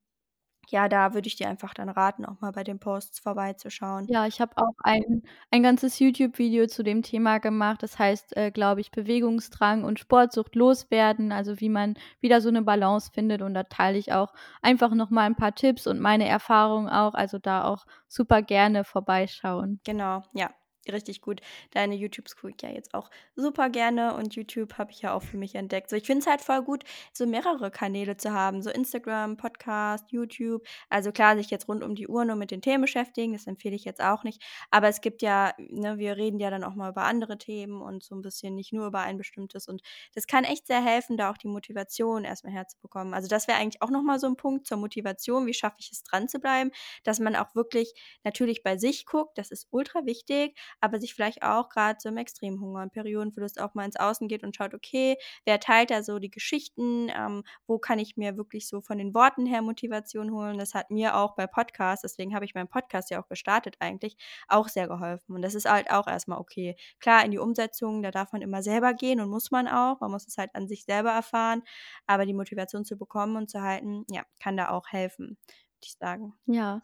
[0.70, 4.10] ja, da würde ich dir einfach dann raten, auch mal bei den Posts vorbeizuschauen.
[4.10, 7.82] Ja, ich habe auch ein ein ganzes YouTube-Video zu dem Thema gemacht.
[7.84, 12.62] Das heißt, äh, glaube ich, Bewegungsdrang und Sportsucht loswerden, also wie man wieder so 'ne
[12.64, 16.28] Balance findet und da teile ich auch einfach noch mal 'n paar Tipps und meine
[16.28, 19.80] Erfahrungen auch, also da auch super gerne vorbeischauen.
[19.86, 20.54] Genau, ja
[20.92, 21.42] richtig gut.
[21.72, 25.24] Deine YouTubes gucke ich ja jetzt auch super gerne und YouTube habe ich ja auch
[25.24, 25.90] für mich entdeckt.
[25.90, 30.12] So, ich finde es halt voll gut, so mehrere Kanäle zu haben, so Instagram, Podcast,
[30.12, 30.66] YouTube.
[30.90, 33.76] Also klar, sich jetzt rund um die Uhr nur mit den Themen beschäftigen, das empfehle
[33.76, 34.44] ich jetzt auch nicht.
[34.72, 38.04] Aber es gibt ja, ne, wir reden ja dann auch mal über andere Themen und
[38.04, 39.68] so ein bisschen nicht nur über ein bestimmtes.
[39.68, 39.82] Und
[40.14, 43.14] das kann echt sehr helfen, da auch die Motivation erstmal herzubekommen.
[43.14, 45.46] Also das wäre eigentlich auch nochmal so ein Punkt zur Motivation.
[45.46, 46.72] Wie schaffe ich es dran zu bleiben?
[47.04, 51.44] Dass man auch wirklich natürlich bei sich guckt, das ist ultra wichtig, aber sich vielleicht
[51.44, 55.18] auch gerade so im Extremhunger und Periodenverlust auch mal ins Außen geht und schaut, okay,
[55.46, 59.14] wer teilt da so die Geschichten, ähm, wo kann ich mir wirklich so von den
[59.14, 60.58] Worten her Motivation holen.
[60.58, 64.18] Das hat mir auch bei Podcasts, deswegen habe ich meinen Podcast ja auch gestartet eigentlich,
[64.48, 65.36] auch sehr geholfen.
[65.36, 66.76] Und das ist halt auch erstmal okay.
[67.00, 70.00] Klar, in die Umsetzung, da darf man immer selber gehen und muss man auch.
[70.02, 71.64] Man muss es halt an sich selber erfahren.
[72.08, 75.96] Aber die Motivation zu bekommen und zu halten, ja, kann da auch helfen, würde ich
[75.98, 76.34] sagen.
[76.46, 76.82] Ja,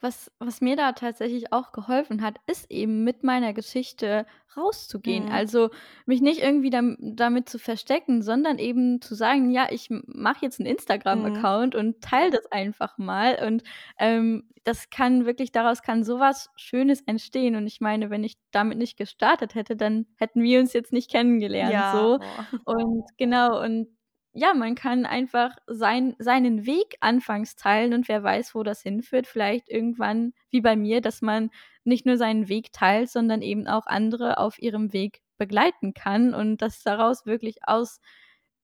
[0.00, 4.26] was was mir da tatsächlich auch geholfen hat, ist eben mit meiner Geschichte
[4.56, 5.28] rauszugehen.
[5.28, 5.30] Mhm.
[5.30, 5.70] Also,
[6.06, 10.60] mich nicht irgendwie dam damit zu verstecken, sondern eben zu sagen: „Ja, ich mache jetzt
[10.60, 10.66] 'n
[11.12, 11.46] Mhm.
[11.46, 13.62] Instagram-Account und teile das einfach mal.“ Und,
[13.98, 17.56] ähm, das kann wirklich daraus kann so was Schönes entstehen.
[17.56, 21.10] Und ich meine, wenn ich damit nicht gestartet hätte, dann hätten wir uns jetzt nicht
[21.10, 22.18] kennengelernt Ja, so.
[22.18, 22.48] boah.
[22.64, 23.88] Und genau, und
[24.32, 29.26] ja, man kann einfach sein seinen Weg anfangs teilen und wer weiß, wo das hinführt.
[29.26, 31.50] Vielleicht irgendwann wie bei mir, dass man
[31.84, 36.58] nicht nur seinen Weg teilt, sondern eben auch andere auf ihrem Weg begleiten kann und
[36.62, 38.00] dass daraus wirklich aus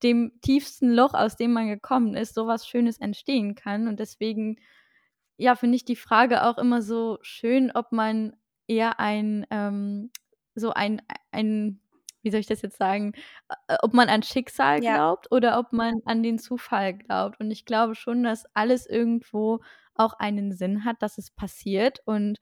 [0.03, 3.87] dem tiefsten Loch, aus dem man gekommen ist, so was Schönes entstehen kann.
[3.87, 4.57] Und deswegen,
[5.37, 8.35] ja, finde ich die Frage auch immer so schön, ob man
[8.67, 10.11] eher ein, ähm
[10.55, 11.01] so ein
[11.31, 11.79] ein
[12.27, 13.13] wie soll ich das jetzt sagen,
[13.67, 14.99] äh, ob man an Schicksal Ja.
[14.99, 17.39] glaubt oder ob man an den Zufall glaubt.
[17.39, 19.59] Und ich glaube schon, dass alles irgendwo
[19.95, 22.37] auch einen Sinn hat, dass es passiert und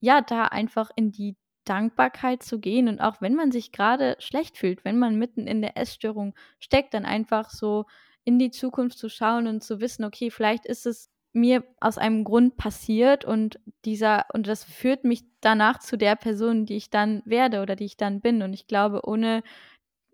[0.00, 4.56] ja, da einfach in die Dankbarkeit zu gehen und auch wenn man sich grade schlecht
[4.58, 7.86] fühlt, wenn man mitten in der Essstörung steckt, dann einfach so
[8.24, 12.24] in die Zukunft zu schauen und zu wissen: „Okay, vielleicht ist es mir aus einem
[12.24, 17.22] Grund passiert und dieser und das führt mich danach zu der Person, die ich dann
[17.26, 19.42] werde oder die ich dann bin.“ Und ich glaube, ohne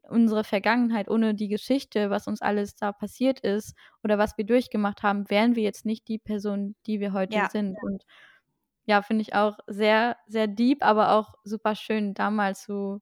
[0.08, 5.02] unsere Vergangenheit, ohne die Geschichte, was uns alles da passiert ist oder was wir durchgemacht
[5.02, 7.48] haben, wären wir jetzt nicht die Person, die wir heute Ja.
[7.48, 7.82] sind.
[7.82, 8.04] Und
[8.86, 13.00] ja, finde ich auch sehr, sehr deep, aber auch super schön, da mal so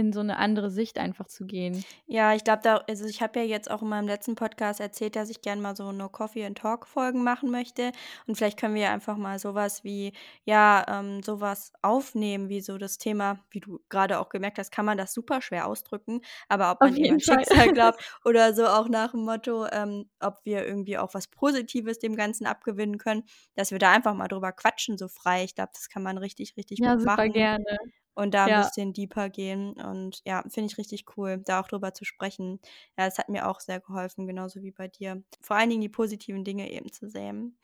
[0.00, 1.84] in so 'ne andere Sicht einfach zu gehen.
[2.08, 5.14] Ja, ich glaube da also, ich habe ja jetzt auch in meinem letzten Podcast erzählt,
[5.16, 7.92] dass ich gern mal so No Coffee and Talk Folgen machen möchte.
[8.26, 10.12] Und vielleicht können wir ja einfach mal so was wie
[10.44, 14.72] ja, ähm, so was aufnehmen, wie so das Thema wie du grade auch gemerkt hast,
[14.72, 17.20] kann man das super schwer ausdrücken, aber ob man eben.
[17.20, 21.98] Schicksal glaubt oder so auch nach dem Motto, ähm, ob wir irgendwie auch was Positives
[22.00, 23.22] dem Ganzen abgewinnen können,
[23.54, 25.44] dass wir da einfach mal drüber quatschen, so frei.
[25.44, 27.90] Ich glaube, das kann man richtig, richtig Ja, gut super machen gerne.
[28.14, 28.70] Und da 'n Ja.
[28.70, 29.72] bisschen deeper gehen.
[29.80, 32.60] Und ja, finde ich richtig cool, da auch drüber zu sprechen.
[32.98, 35.22] Ja, das hat mir auch sehr geholfen, genauso wie bei dir.
[35.40, 37.56] Vor allen Dingen die positiven Dinge eben zu sehen.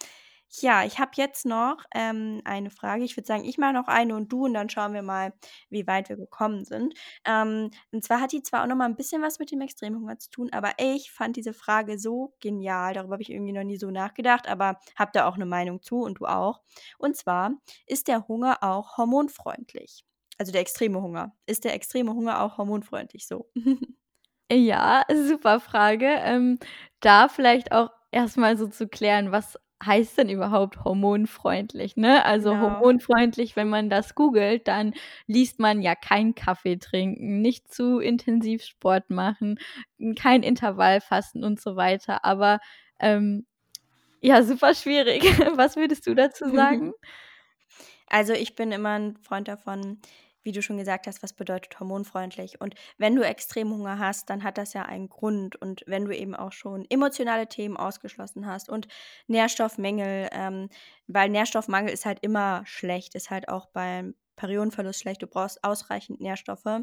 [0.51, 3.03] Ja, ich habe jetzt noch, ähm, eine Frage.
[3.05, 5.33] Ich würde sagen, ich mache noch eine und du und dann schauen wir mal,
[5.71, 6.95] wie weit wir gekommen sind.
[7.25, 10.19] Ähm, und zwar hat die zwar auch noch mal 'n bisschen was mit dem Extremhunger
[10.19, 12.95] zu tun, aber ich fand diese Frage so genial.
[12.95, 16.01] Darüber habe ich irgendwie noch nie so nachgedacht, aber habe da auch 'ne Meinung zu
[16.03, 16.63] und du auch.
[16.99, 17.51] Und zwar:
[17.87, 20.03] Ist der Hunger auch hormonfreundlich?
[20.39, 21.35] Also, der extreme Hunger.
[21.47, 23.51] Ist der extreme Hunger auch hormonfreundlich so?
[24.51, 26.07] Ja, super Frage.
[26.07, 26.59] Ähm,
[27.01, 32.25] da vielleicht auch erst mal so zu klären, was heißt denn überhaupt hormonfreundlich, ne?
[32.25, 32.61] Also, Genau.
[32.61, 34.95] hormonfreundlich, wenn man das googelt, dann
[35.27, 39.59] liest man ja kein Kaffee trinken, nicht zu intensiv Sport machen,
[40.19, 42.25] kein Intervallfasten und so weiter.
[42.25, 42.61] Aber,
[43.01, 43.47] ähm,
[44.23, 45.23] ja, super schwierig.
[45.59, 46.93] Was würdest du dazu sagen?
[48.09, 50.01] Also, ich bin immer 'n Freund davon,
[50.47, 52.61] wie du schon gesagt hast, was bedeutet hormonfreundlich?
[52.61, 55.57] Und wenn du Extremhunger hast, dann hat das ja einen Grund.
[55.57, 58.89] Und wenn du eben auch schon emotionale Themen ausgeschlossen hast und
[59.27, 60.69] Nährstoffmängel, ähm
[61.09, 66.21] weil Nährstoffmangel ist halt immer schlecht, ist halt auch beim Periodenverlust schlecht, du brauchst ausreichend
[66.21, 66.83] Nährstoffe.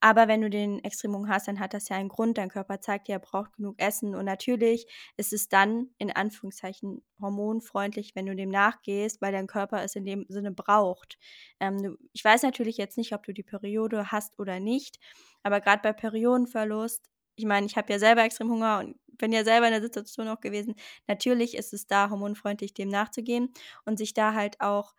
[0.00, 2.38] Aber wenn du den Extremhunger hast, dann hat das ja einen Grund.
[2.38, 4.14] Dein Körper zeigt dir, er braucht genug Essen.
[4.14, 4.86] Und natürlich
[5.16, 10.04] ist es dann in Anführungszeichen hormonfreundlich, wenn du dem nachgehst, weil dein Körper es in
[10.04, 11.18] dem Sinne braucht.
[11.60, 14.98] Ähm, du, ich weiß natürlich jetzt nicht, ob du die Periode hast oder nicht,
[15.42, 19.44] aber gerade bei Periodenverlust, ich meine, ich habe ja selber extrem Hunger und bin ja
[19.44, 20.74] selber in der Situation auch gewesen.
[21.06, 23.52] Natürlich ist es da hormonfreundlich, dem nachzugehen
[23.84, 24.94] und sich da halt auch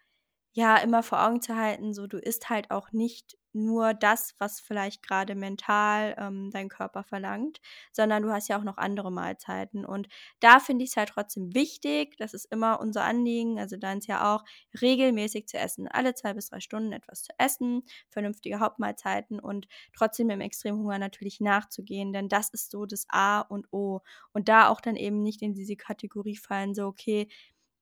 [0.54, 4.60] ja, immer vor Augen zu halten, so du isst halt auch nicht nur das, was
[4.60, 7.60] vielleicht gerade mental ähm, dein Körper verlangt,
[7.92, 9.86] sondern du hast ja auch noch andere Mahlzeiten.
[9.86, 10.08] Und
[10.40, 14.34] da finde ich es halt trotzdem wichtig, das ist immer unser Anliegen, also deins ja
[14.36, 14.44] auch,
[14.82, 15.88] regelmäßig zu essen.
[15.88, 21.40] Alle zwei bis drei Stunden etwas zu essen, vernünftige Hauptmahlzeiten und trotzdem im Extremhunger natürlich
[21.40, 24.02] nachzugehen, denn das ist so das A und O.
[24.34, 27.28] Und da auch dann eben nicht in diese Kategorie fallen, so, okay,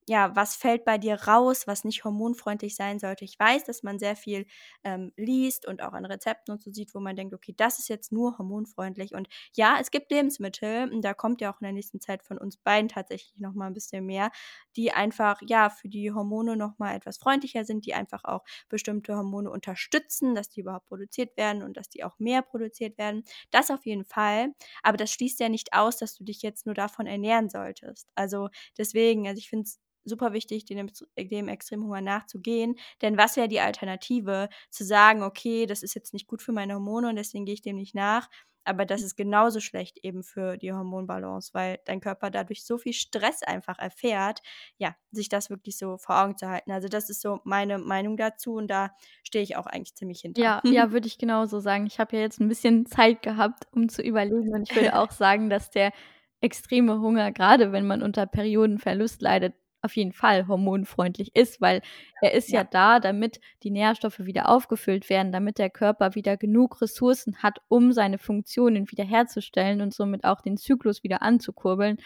[0.09, 3.23] ja, was fällt bei dir raus, was nicht hormonfreundlich sein sollte?
[3.25, 4.45] Ich weiß, dass man sehr viel
[4.83, 7.87] ähm, liest und auch an Rezepten und so sieht, wo man denkt, okay, das ist
[7.89, 9.13] jetzt nur hormonfreundlich.
[9.13, 12.37] Und ja, es gibt Lebensmittel, und da kommt ja auch in der nächsten Zeit von
[12.37, 14.31] uns beiden tatsächlich nochmal ein bisschen mehr,
[14.75, 19.49] die einfach, ja, für die Hormone nochmal etwas freundlicher sind, die einfach auch bestimmte Hormone
[19.49, 23.23] unterstützen, dass die überhaupt produziert werden und dass die auch mehr produziert werden.
[23.51, 24.53] Das auf jeden Fall.
[24.83, 28.09] Aber das schließt ja nicht aus, dass du dich jetzt nur davon ernähren solltest.
[28.15, 32.75] Also deswegen, also ich finde es super wichtig, dem, dem Extremhunger nachzugehen.
[33.01, 34.49] Denn was wäre die Alternative?
[34.69, 37.61] Zu sagen, okay, das ist jetzt nicht gut für meine Hormone und deswegen gehe ich
[37.61, 38.29] dem nicht nach.
[38.63, 42.93] Aber das ist genauso schlecht eben für die Hormonbalance, weil dein Körper dadurch so viel
[42.93, 44.41] Stress einfach erfährt,
[44.77, 46.71] ja, sich das wirklich so vor Augen zu halten.
[46.71, 48.91] Also das ist so meine Meinung dazu und da
[49.23, 50.41] stehe ich auch eigentlich ziemlich hinter.
[50.41, 51.87] Ja, ja, würde ich genauso sagen.
[51.87, 55.11] Ich habe ja jetzt ein bisschen Zeit gehabt, um zu überlegen und ich würde auch
[55.11, 55.91] sagen, dass der
[56.39, 61.81] extreme Hunger, gerade wenn man unter Periodenverlust leidet, auf jeden Fall hormonfreundlich ist, weil
[62.21, 62.61] er ist ja.
[62.61, 62.67] ja.
[62.69, 67.91] da, damit die Nährstoffe wieder aufgefüllt werden, damit der Körper wieder genug Ressourcen hat, um
[67.91, 71.97] seine Funktionen wiederherzustellen und somit auch den Zyklus wieder anzukurbeln.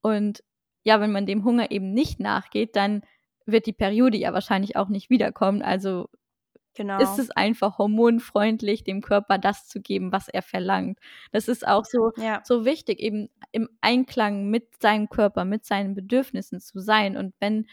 [0.00, 0.42] Und
[0.84, 3.02] ja, wenn man dem Hunger eben nicht nachgeht, dann
[3.46, 5.62] wird die Periode ja wahrscheinlich auch nicht wiederkommen.
[5.62, 6.08] Also
[6.74, 6.98] Genau.
[7.00, 10.98] ist es einfach hormonfreundlich, dem Körper das zu geben, was er verlangt.
[11.32, 12.42] Das ist auch so, ja.
[12.44, 17.16] so wichtig, eben im Einklang mit seinem Körper, mit seinen Bedürfnissen zu sein.
[17.16, 17.66] Und wenn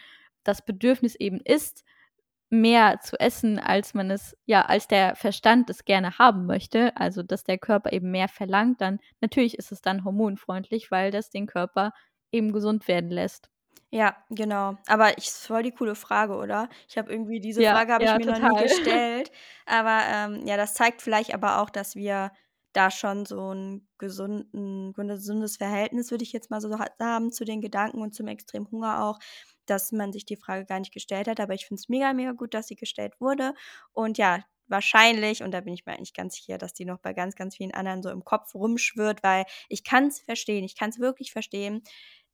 [0.43, 1.83] das Bedürfnis eben ist,
[2.51, 7.23] mehr zu essen, als man es, ja, als der Verstand es gerne haben möchte, also
[7.23, 11.47] dass der Körper eben mehr verlangt, dann natürlich ist es dann hormonfreundlich, weil das den
[11.47, 11.93] Körper
[12.31, 13.49] eben gesund werden lässt.
[13.93, 14.77] Ja, genau.
[14.87, 16.69] Aber ich ist voll die coole Frage, oder?
[16.87, 19.31] Ich habe irgendwie diese Ja, Frage habe ich ja, mir noch nie gestellt.
[19.65, 22.31] Aber, ähm, ja, das zeigt vielleicht aber auch, dass wir
[22.73, 26.69] da schon so ein gesunden gesundes Verhältnis, würde ich jetzt mal so
[27.01, 29.19] haben, zu den Gedanken und zum extremen Hunger auch,
[29.65, 31.41] dass man sich die Frage gar nicht gestellt hat.
[31.41, 33.53] Aber ich finde es mega, mega gut, dass sie gestellt wurde.
[33.91, 37.11] Und ja, wahrscheinlich, und da bin ich mir eigentlich ganz sicher, dass die noch bei
[37.11, 40.91] ganz, ganz vielen anderen so im Kopf rumschwirrt, weil ich kann es verstehen, ich kann
[40.91, 41.83] es wirklich verstehen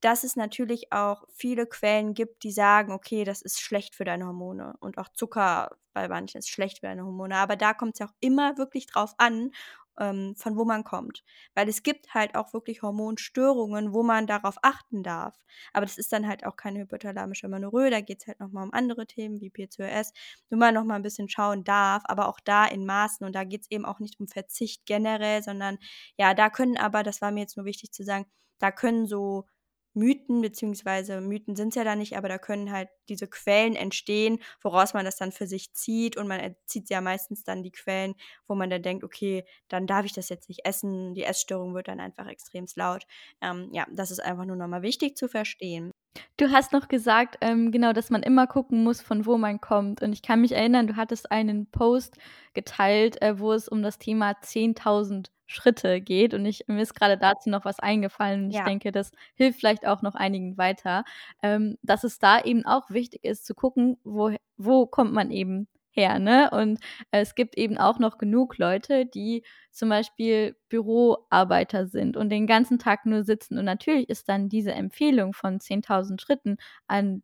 [0.00, 4.26] dass es natürlich auch viele Quellen gibt, die sagen, okay, das ist schlecht für deine
[4.26, 7.34] Hormone und auch Zucker bei manchen ist schlecht für deine Hormone.
[7.36, 9.50] Aber da kommt es ja auch immer wirklich drauf an,
[9.98, 11.24] ähm, von wo man kommt.
[11.54, 15.36] Weil es gibt halt auch wirklich Hormonstörungen, wo man darauf achten darf.
[15.72, 18.72] Aber das ist dann halt auch keine hypothalamische Amenorrhoe, da geht es halt nochmal um
[18.72, 20.12] andere Themen wie PCOS,
[20.50, 23.62] wo man nochmal ein bisschen schauen darf, aber auch da in Maßen und da geht
[23.62, 25.78] es eben auch nicht um Verzicht generell, sondern
[26.16, 28.26] ja, da können aber, das war mir jetzt nur wichtig zu sagen,
[28.58, 29.46] da können so
[29.94, 34.38] Mythen, beziehungsweise Mythen sind es ja da nicht, aber da können halt diese Quellen entstehen,
[34.60, 36.16] woraus man das dann für sich zieht.
[36.16, 38.14] Und man zieht ja meistens dann die Quellen,
[38.46, 41.14] wo man dann denkt, okay, dann darf ich das jetzt nicht essen.
[41.14, 43.06] Die Essstörung wird dann einfach extrem laut.
[43.40, 45.92] Ähm, ja, das ist einfach nur nochmal wichtig zu verstehen.
[46.36, 50.02] Du hast noch gesagt, ähm, genau, dass man immer gucken muss, von wo man kommt.
[50.02, 52.16] Und ich kann mich erinnern, du hattest einen Post
[52.54, 56.34] geteilt, äh, wo es um das Thema 10.000 Schritte geht.
[56.34, 58.44] Und ich, mir ist gerade dazu noch was eingefallen.
[58.44, 58.60] Und ja.
[58.60, 61.04] ich denke, das hilft vielleicht auch noch einigen weiter,
[61.42, 65.66] ähm, dass es da eben auch wichtig ist zu gucken, wo, wo kommt man eben
[65.90, 66.50] her, ne?
[66.52, 66.78] Und
[67.10, 69.42] äh, es gibt eben auch noch genug Leute, die
[69.72, 73.58] zum Beispiel Büroarbeiter sind und den ganzen Tag nur sitzen.
[73.58, 77.22] Und natürlich ist dann diese Empfehlung von 10.000 Schritten an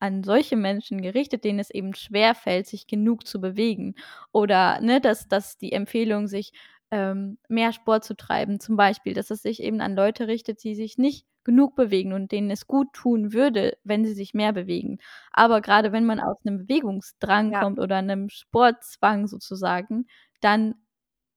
[0.00, 3.94] an solche Menschen gerichtet, denen es eben schwer fällt, sich genug zu bewegen.
[4.32, 6.52] Oder ne, dass, dass die Empfehlung, sich
[6.94, 10.76] ähm, mehr Sport zu treiben, zum Beispiel, dass es sich eben an Leute richtet, die
[10.76, 14.98] sich nicht genug bewegen und denen es gut tun würde, wenn sie sich mehr bewegen.
[15.32, 17.60] Aber gerade wenn man aus einem Bewegungsdrang ja.
[17.60, 20.06] kommt oder einem Sportzwang sozusagen,
[20.40, 20.76] dann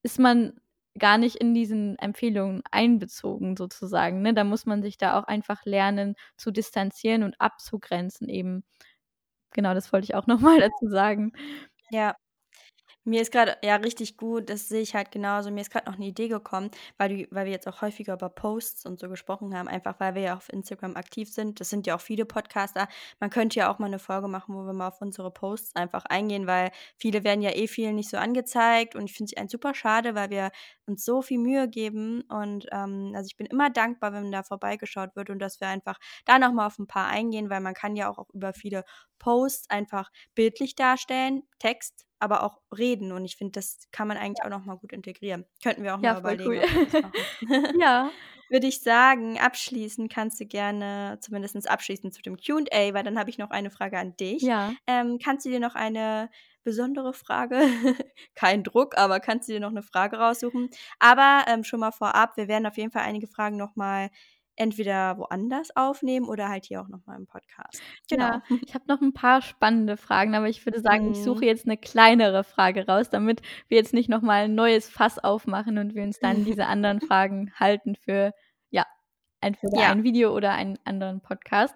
[0.03, 0.53] ist man
[0.99, 4.21] gar nicht in diesen Empfehlungen einbezogen sozusagen.
[4.21, 4.35] Ne?
[4.35, 8.63] Da muss man sich da auch einfach lernen zu distanzieren und abzugrenzen eben.
[9.53, 11.33] Genau, das wollte ich auch nochmal dazu sagen.
[11.89, 12.15] Ja,
[13.07, 15.49] Mir ist gerade ja, richtig gut, das sehe ich halt genauso.
[15.49, 18.27] Mir ist gerade noch eine Idee gekommen, weil du weil wir jetzt auch häufiger über
[18.27, 21.61] Posts und so gesprochen haben, einfach weil wir ja auf Instagram aktiv sind.
[21.61, 22.89] Das sind ja auch viele Podcaster.
[23.21, 26.03] Man könnte ja auch mal eine Folge machen, wo wir mal auf unsere Posts einfach
[26.03, 29.73] eingehen, weil viele werden ja eh vielen nicht so angezeigt und ich finde es super
[29.73, 30.51] schade, weil wir
[30.85, 35.15] uns so viel Mühe geben und, ähm, also, ich bin immer dankbar, wenn da vorbeigeschaut
[35.15, 37.95] wird und dass wir einfach da noch mal auf ein paar eingehen, weil man kann
[37.95, 38.83] ja auch über viele
[39.19, 44.43] Posts einfach bildlich darstellen, Text aber auch reden und ich finde, das kann man eigentlich
[44.45, 45.45] auch noch mal gut integrieren.
[45.63, 46.61] Könnten wir auch Ja, mal überlegen, cool.
[47.81, 48.13] Ja.
[48.49, 53.29] Würde ich sagen, abschließend kannst du gerne zumindest abschließend zu dem Q&A, weil dann habe
[53.29, 54.49] ich noch eine Frage an dich.
[54.49, 54.77] Ja.
[54.87, 56.29] Ähm, kannst du dir noch eine
[56.63, 57.59] besondere Frage
[58.35, 60.69] kein Druck, aber kannst du dir noch eine Frage raussuchen?
[60.99, 64.09] Aber, ähm, schon mal vorab, wir werden auf jeden Fall einige Fragen noch mal
[64.57, 67.83] entweder woanders aufnehmen oder halt hier auch noch mal im Podcast.
[68.09, 68.29] Genau.
[68.29, 71.45] Ja, ich habe noch 'n paar spannende Fragen, aber ich würde sagen, ich suche Mhm.
[71.45, 75.77] jetzt 'ne kleinere Frage raus, damit wir jetzt nicht noch mal 'n neues Fass aufmachen
[75.77, 78.31] und wir uns dann diese anderen Fragen halten für,
[78.69, 78.85] ja,
[79.41, 79.91] entweder Ja.
[79.91, 81.75] ein Video oder einen anderen Podcast.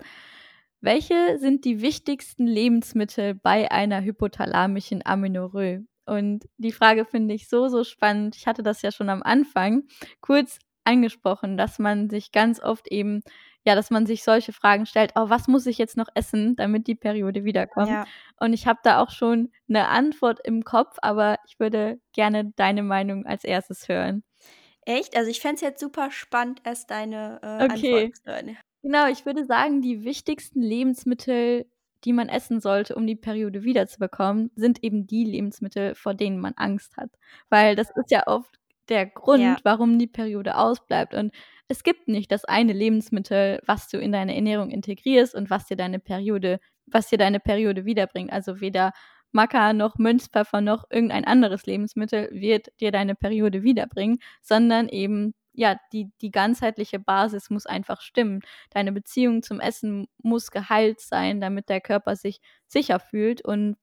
[0.80, 5.86] Welche sind die wichtigsten Lebensmittel bei einer hypothalamischen Amenorrhoe?
[6.06, 8.36] Und die Frage finde ich so, so spannend.
[8.38, 9.84] Ich hatte das ja schon am Anfang
[10.22, 13.22] kurz angesprochen, dass man sich ganz oft eben
[13.66, 16.88] ja, dass man sich solche Fragen stellt: „Oh, was muss ich jetzt noch essen, damit
[16.88, 18.12] die Periode wiederkommt?“ Ja.
[18.40, 22.84] Und ich habe da auch schon 'ne Antwort im Kopf, aber ich würde gerne deine
[22.84, 24.24] Meinung als Erstes hören.
[24.88, 25.16] Echt?
[25.16, 27.72] Also, ich fände es jetzt super spannend, erst deine, äh, Okay.
[27.72, 28.58] Antworten zu hören.
[28.84, 31.68] Genau, ich würde sagen, die wichtigsten Lebensmittel,
[32.06, 36.54] die man essen sollte, um die Periode wiederzubekommen, sind eben die Lebensmittel, vor denen man
[36.58, 37.12] Angst hat.
[37.50, 38.60] Weil das ist ja oft
[38.92, 39.56] der Ja.
[39.56, 41.16] Grund, warum die Periode ausbleibt.
[41.16, 41.34] Und
[41.68, 45.78] es gibt nicht das eine Lebensmittel, was du in deine Ernährung integrierst und was dir
[45.78, 48.34] deine Periode was dir deine Periode wiederbringt.
[48.34, 48.92] Also, weder
[49.32, 55.78] Maca noch Mönchspfeffer noch irgendein anderes Lebensmittel wird dir deine Periode wiederbringen, sondern eben, ja,
[55.94, 58.42] die die ganzheitliche Basis muss einfach stimmen.
[58.72, 63.42] Deine Beziehung zum Essen muss geheilt sein, damit der Körper sich sicher fühlt.
[63.46, 63.78] Und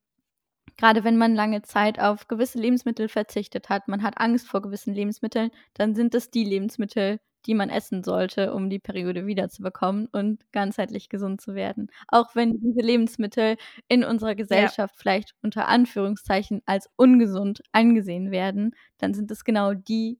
[0.79, 4.95] grade wenn man lange Zeit auf gewisse Lebensmittel verzichtet hat, man hat Angst vor gewissen
[4.95, 10.41] Lebensmitteln, dann sind es die Lebensmittel, die man essen sollte, um die Periode wiederzubekommen und
[10.53, 11.89] ganzheitlich gesund zu werden.
[12.09, 13.57] Auch wenn diese Lebensmittel
[13.89, 14.73] in unserer Ja.
[14.73, 20.19] Gesellschaft vielleicht unter Anführungszeichen als ungesund angesehen werden, dann sind es genau die,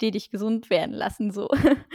[0.00, 1.48] die dich gesund werden lassen so.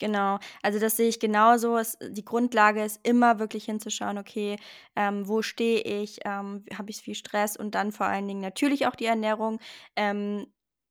[0.00, 0.38] Genau.
[0.62, 1.78] Also, das sehe ich genauso.
[1.78, 4.56] Es die Grundlage ist immer wirklich hinzuschauen: „Okay,
[4.94, 6.18] ähm, wo stehe ich?
[6.26, 9.58] Ähm, habe ich viel Stress?“ Und dann vor allen Dingen natürlich auch die Ernährung,
[9.96, 10.46] ähm,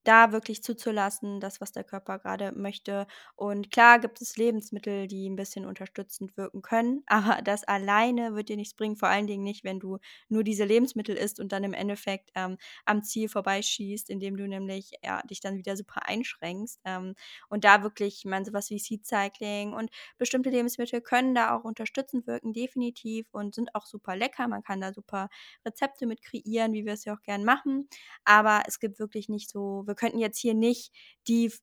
[0.08, 3.08] da wirklich zuzulassen, das, was der Körper grade möchte.
[3.36, 7.04] Und klar gibt es Lebensmittel, die 'n bisschen unterstützend wirken können,
[7.38, 9.98] aber das alleine wird dir nichts bringen, vor allen Dingen nicht, wenn du
[10.30, 14.92] nur diese Lebensmittel isst und dann im Endeffekt, ähm, am Ziel vorbeischießt, indem du nämlich,
[15.04, 16.80] ja, dich dann wieder super einschränkst.
[16.86, 17.16] Ähm,
[17.50, 21.56] und da wirklich ich meine, so was wie Seed Cycling und bestimmte Lebensmittel können da
[21.56, 24.48] auch unterstützend wirken, definitiv und sind auch super lecker.
[24.48, 25.30] Man kann da super
[25.66, 27.88] Rezepte mit kreieren, wie wir es ja auch gern machen.
[28.24, 30.92] Aber es gibt wirklich nicht so wir könnten jetzt hier nicht
[31.28, 31.54] die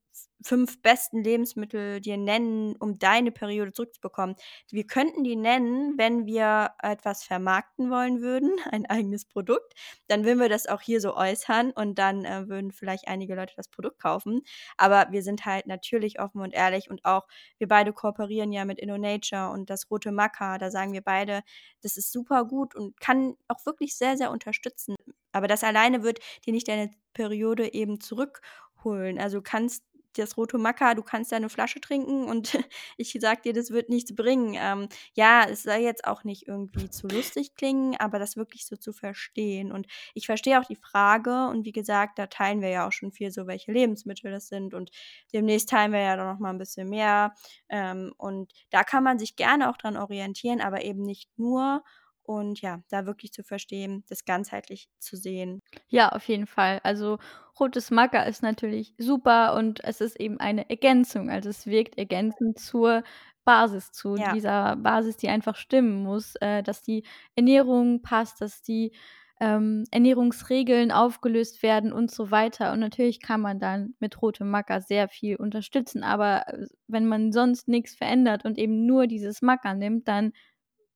[0.43, 4.37] f 5 besten Lebensmittel dir nennen, um deine Periode zurückzubekommen.
[4.71, 9.75] Wir könnten die nennen, wenn wir etwas vermarkten wollen würden, ein eigenes Produkt,
[10.09, 13.55] dann würden wir das auch hier so äußern und dann, äh, würden vielleicht einige Leute
[13.57, 14.43] das Produkt kaufen.
[14.77, 17.27] Aber wir sind halt natürlich offen und ehrlich und auch
[17.59, 21.43] wir beide kooperieren ja mit InnoNature und das Rote Maca, da sagen wir beide,
[21.83, 24.97] das ist super gut und kann auch wirklich sehr, sehr unterstützen.
[25.33, 29.19] Aber das alleine wird dir nicht deine Periode eben zurückholen.
[29.19, 29.85] Also, kannst
[30.15, 32.53] das Rote Maca du kannst deine Flasche trinken und
[32.97, 34.55] ich sage dir, das wird nichts bringen.
[34.59, 38.77] Ähm, ja, es soll jetzt auch nicht irgendwie zu lustig klingen, aber das wirklich so
[38.77, 39.73] zu verstehen.
[39.73, 43.13] Und ich verstehe auch die Frage und wie gesagt, da teilen wir ja auch schon
[43.13, 44.91] viel so, welche Lebensmittel das sind und
[45.33, 47.35] demnächst teilen wir ja dann noch mal 'n bisschen mehr.
[47.69, 51.83] Ähm, und da kann man sich gerne auch dran orientieren, aber eben nicht nur
[52.25, 55.61] und ja, da wirklich zu verstehen, das ganzheitlich zu sehen.
[55.89, 56.81] Ja, auf jeden Fall.
[56.85, 57.19] Also,
[57.61, 61.31] Rotes Maca ist natürlich super und es ist eben eine Ergänzung.
[61.31, 63.03] Also, es wirkt ergänzend zur
[63.45, 64.33] Basis, zu Ja.
[64.33, 67.05] dieser Basis, die einfach stimmen muss, äh, dass die
[67.35, 68.93] Ernährung passt, dass die,
[69.41, 72.73] ähm, Ernährungsregeln aufgelöst werden und so weiter.
[72.73, 77.33] Und natürlich kann man dann mit Rotem Maca sehr viel unterstützen, aber, äh, wenn man
[77.33, 80.33] sonst nix verändert und eben nur dieses Maca nimmt, dann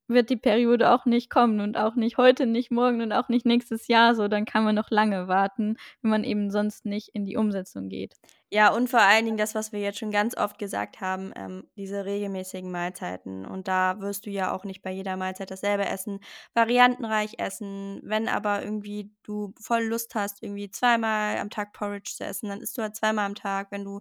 [0.09, 3.47] wird die Periode auch nicht kommen und auch nicht heute, nicht morgen und auch nicht
[3.47, 4.29] nächstes Jahr so.
[4.29, 8.15] Dann kann man noch lange warten, wenn man eben sonst nicht in die Umsetzung geht.
[8.53, 11.65] Ja, und vor allen Dingen das, was wir jetzt schon ganz oft gesagt haben, ähm,
[11.77, 13.45] diese regelmäßigen Mahlzeiten.
[13.45, 16.21] Und da wirst du ja auch nicht bei jeder Mahlzeit dasselbe essen,
[16.55, 18.01] variantenreich essen.
[18.05, 22.61] Wenn aber irgendwie du voll Lust hast, irgendwie zweimal am Tag Porridge zu essen, dann
[22.61, 23.73] isst du halt zweimal am Tag.
[23.73, 24.01] Wenn du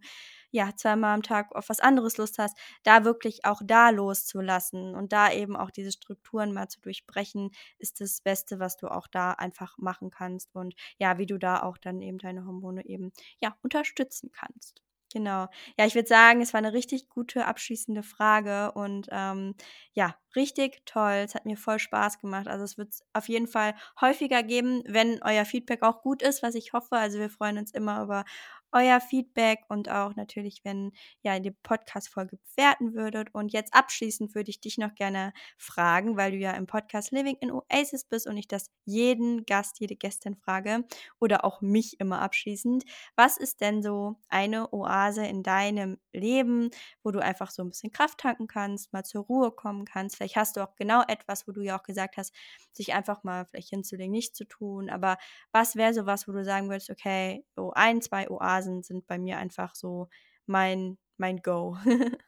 [0.52, 5.12] ja zweimal am Tag auf was anderes Lust hast, da wirklich auch da loszulassen und
[5.14, 9.32] da eben auch diese Strukturen mal zu durchbrechen, ist das Beste, was du auch da
[9.32, 10.56] einfach machen kannst.
[10.56, 14.82] Und ja, wie du da auch dann eben deine Hormone eben ja unterstützen kannst.
[15.14, 15.48] Genau.
[15.78, 19.56] Ja, ich würde sagen, es war eine richtig gute abschließende Frage und ähm,
[19.94, 21.14] ja, richtig toll.
[21.26, 22.48] Es hat mir voll Spaß gemacht.
[22.50, 26.44] Also es wird es auf jeden Fall häufiger geben, wenn euer Feedback auch gut ist,
[26.44, 26.98] was ich hoffe.
[26.98, 28.26] Also wir freuen uns immer über
[28.72, 30.92] euer Feedback und auch natürlich, wenn
[31.22, 33.34] ja die Podcast-Folge bewerten würdet.
[33.34, 37.38] Und jetzt abschließend würde ich dich noch gerne fragen, weil du ja im Podcast Living
[37.40, 40.84] in Oasis bist und ich das jeden Gast, jede Gästin frage
[41.20, 42.84] oder auch mich immer abschließend.
[43.16, 46.70] Was ist denn so eine Oase in deinem Leben,
[47.04, 50.18] wo du einfach so ein bisschen Kraft tanken kannst, mal zur Ruhe kommen kannst?
[50.18, 52.34] Vielleicht hast du auch genau etwas, wo du ja auch gesagt hast,
[52.72, 54.90] sich einfach mal vielleicht hinzulegen, nicht zu tun.
[54.90, 55.18] Aber
[55.52, 59.08] was wäre so was, wo du sagen würdest, okay, so ein, zwei Oasen Phasen sind
[59.08, 60.10] bei mir einfach so
[60.46, 61.78] mein mein Go.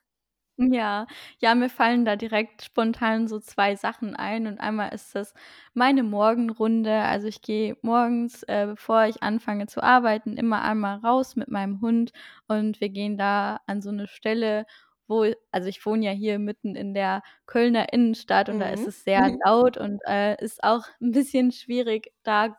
[0.59, 1.05] Ja,
[1.39, 5.35] ja, mir fallen da direkt spontan so 2 Sachen ein und einmal ist das
[5.75, 6.91] meine Morgenrunde.
[7.03, 11.79] Also, ich gehe morgens, äh, bevor ich anfange zu arbeiten, immer einmal raus mit meinem
[11.81, 12.11] Hund
[12.47, 14.65] und wir gehen da an so eine Stelle,
[15.07, 18.87] wo also, ich wohne ja hier mitten in der Kölner Innenstadt und da ist Mhm.
[18.87, 22.57] es sehr laut und, äh, ist auch ein bisschen schwierig, da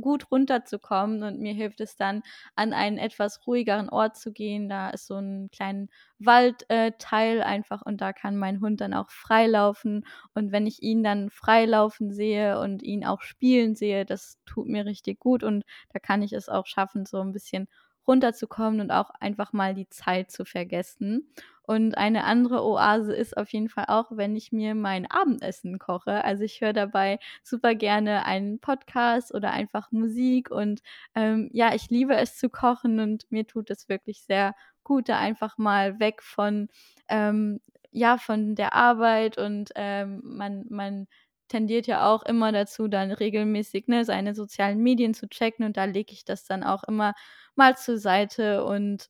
[0.00, 2.22] gut runterzukommen und mir hilft es dann,
[2.54, 4.68] an einen etwas ruhigeren Ort zu gehen.
[4.68, 5.88] Da ist so ein kleinen
[6.18, 10.04] Waldteil äh, einfach und da kann mein Hund dann auch freilaufen.
[10.34, 14.84] Und wenn ich ihn dann freilaufen sehe und ihn auch spielen sehe, das tut mir
[14.86, 17.68] richtig gut und da kann ich es auch schaffen, so ein bisschen
[18.06, 21.28] runterzukommen und auch einfach mal die Zeit zu vergessen.
[21.62, 26.24] Und eine andere Oase ist auf jeden Fall auch, wenn ich mir mein Abendessen koche.
[26.24, 30.80] Also, ich höre dabei super gerne einen Podcast oder einfach Musik und,
[31.16, 34.54] ähm, ja, ich liebe es zu kochen und mir tut es wirklich sehr
[34.84, 36.68] gut, da einfach mal weg von,
[37.08, 37.60] ähm
[37.92, 41.06] ja, von der Arbeit und, ähm, man man
[41.48, 45.84] tendiert ja auch immer dazu, dann regelmäßig, ne, seine sozialen Medien zu checken und da
[45.84, 47.14] lege ich das dann auch immer
[47.56, 49.08] mal zur Seite und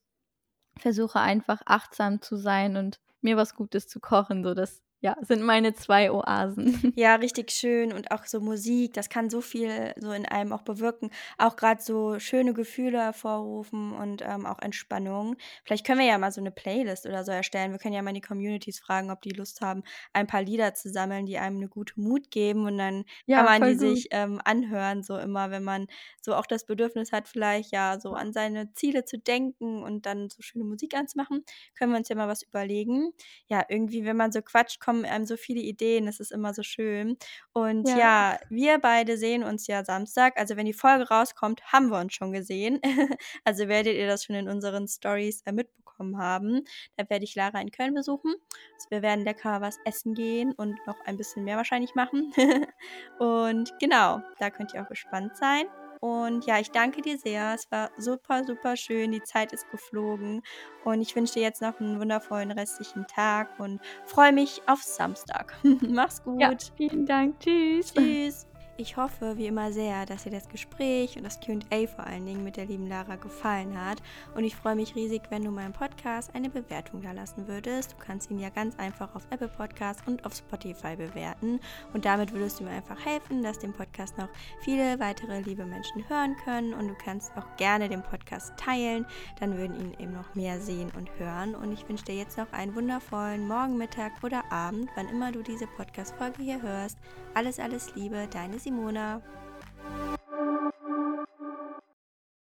[0.79, 4.43] versuche einfach achtsam zu sein und mir was Gutes zu kochen.
[4.43, 6.95] So, das, ja, sind meine 2 Oasen.
[6.99, 10.63] Ja, richtig schön und auch so Musik, das kann so viel so in einem auch
[10.63, 11.11] bewirken.
[11.37, 15.35] Auch gerade so schöne Gefühle hervorrufen und, ähm, auch Entspannung.
[15.63, 17.71] Vielleicht können wir ja mal so eine Playlist oder so erstellen.
[17.71, 20.89] Wir können ja mal die Communities fragen, ob die Lust haben, ein paar Lieder zu
[20.89, 23.99] sammeln, die einem eine gute Mut geben und dann kann Ja, man voll die gut.
[23.99, 25.85] sich, ähm, anhören, so immer, wenn man
[26.19, 30.31] so auch das Bedürfnis hat, vielleicht ja so an seine Ziele zu denken und dann
[30.31, 31.43] so schöne Musik anzumachen,
[31.77, 33.11] können wir uns ja mal was überlegen.
[33.47, 36.05] Ja, irgendwie, wenn man so quatscht, kommen einem so viele Ideen.
[36.05, 37.17] Das ist immer so schön.
[37.51, 37.97] Und Ja.
[37.97, 40.37] ja, wir beide sehen uns ja Samstag.
[40.39, 42.79] Also wenn die Folge rauskommt, haben wir uns schon gesehen.
[43.43, 46.63] Also werdet ihr das schon in unseren Stories äh, mitbekommen haben.
[46.95, 48.33] Da werde ich Lara in Köln besuchen.
[48.75, 52.31] Also wir werden lecker was essen gehen und noch ein bisschen mehr wahrscheinlich machen.
[53.19, 55.65] und genau, da könnt ihr auch gespannt sein.
[55.99, 57.53] Und ja, ich danke dir sehr.
[57.55, 59.11] Es war super, super schön.
[59.11, 60.41] Die Zeit ist geflogen.
[60.83, 65.53] Und ich wünsche dir jetzt noch einen wundervollen restlichen Tag und freue mich auf Samstag.
[65.81, 66.71] Mach's Ja, gut.
[66.75, 67.39] vielen Dank.
[67.39, 67.93] Tschüss.
[67.93, 68.47] Tschüss.
[68.79, 72.43] Ich hoffe wie immer sehr, dass dir das Gespräch und das QA vor allen Dingen
[72.43, 74.03] mit der lieben Lara gefallen hat.
[74.35, 77.93] Und ich freue mich riesig, wenn du meinem Podcast eine Bewertung da lassen würdest.
[77.93, 81.59] Du kannst ihn ja ganz einfach auf Apple Podcast und auf Spotify bewerten.
[81.93, 84.29] Und damit würdest du mir einfach helfen, dass den Podcast noch
[84.61, 86.75] viele weitere liebe Menschen hören können.
[86.75, 89.07] Und du kannst auch gerne den Podcast teilen.
[89.39, 91.55] Dann würden ihn eben noch mehr sehen und hören.
[91.55, 95.41] Und ich wünsche dir jetzt noch einen wundervollen Morgen, Mittag oder Abend, wann immer du
[95.41, 96.99] diese Podcast-Folge hier hörst.
[97.33, 99.21] Alles, alles Liebe, deine Simona.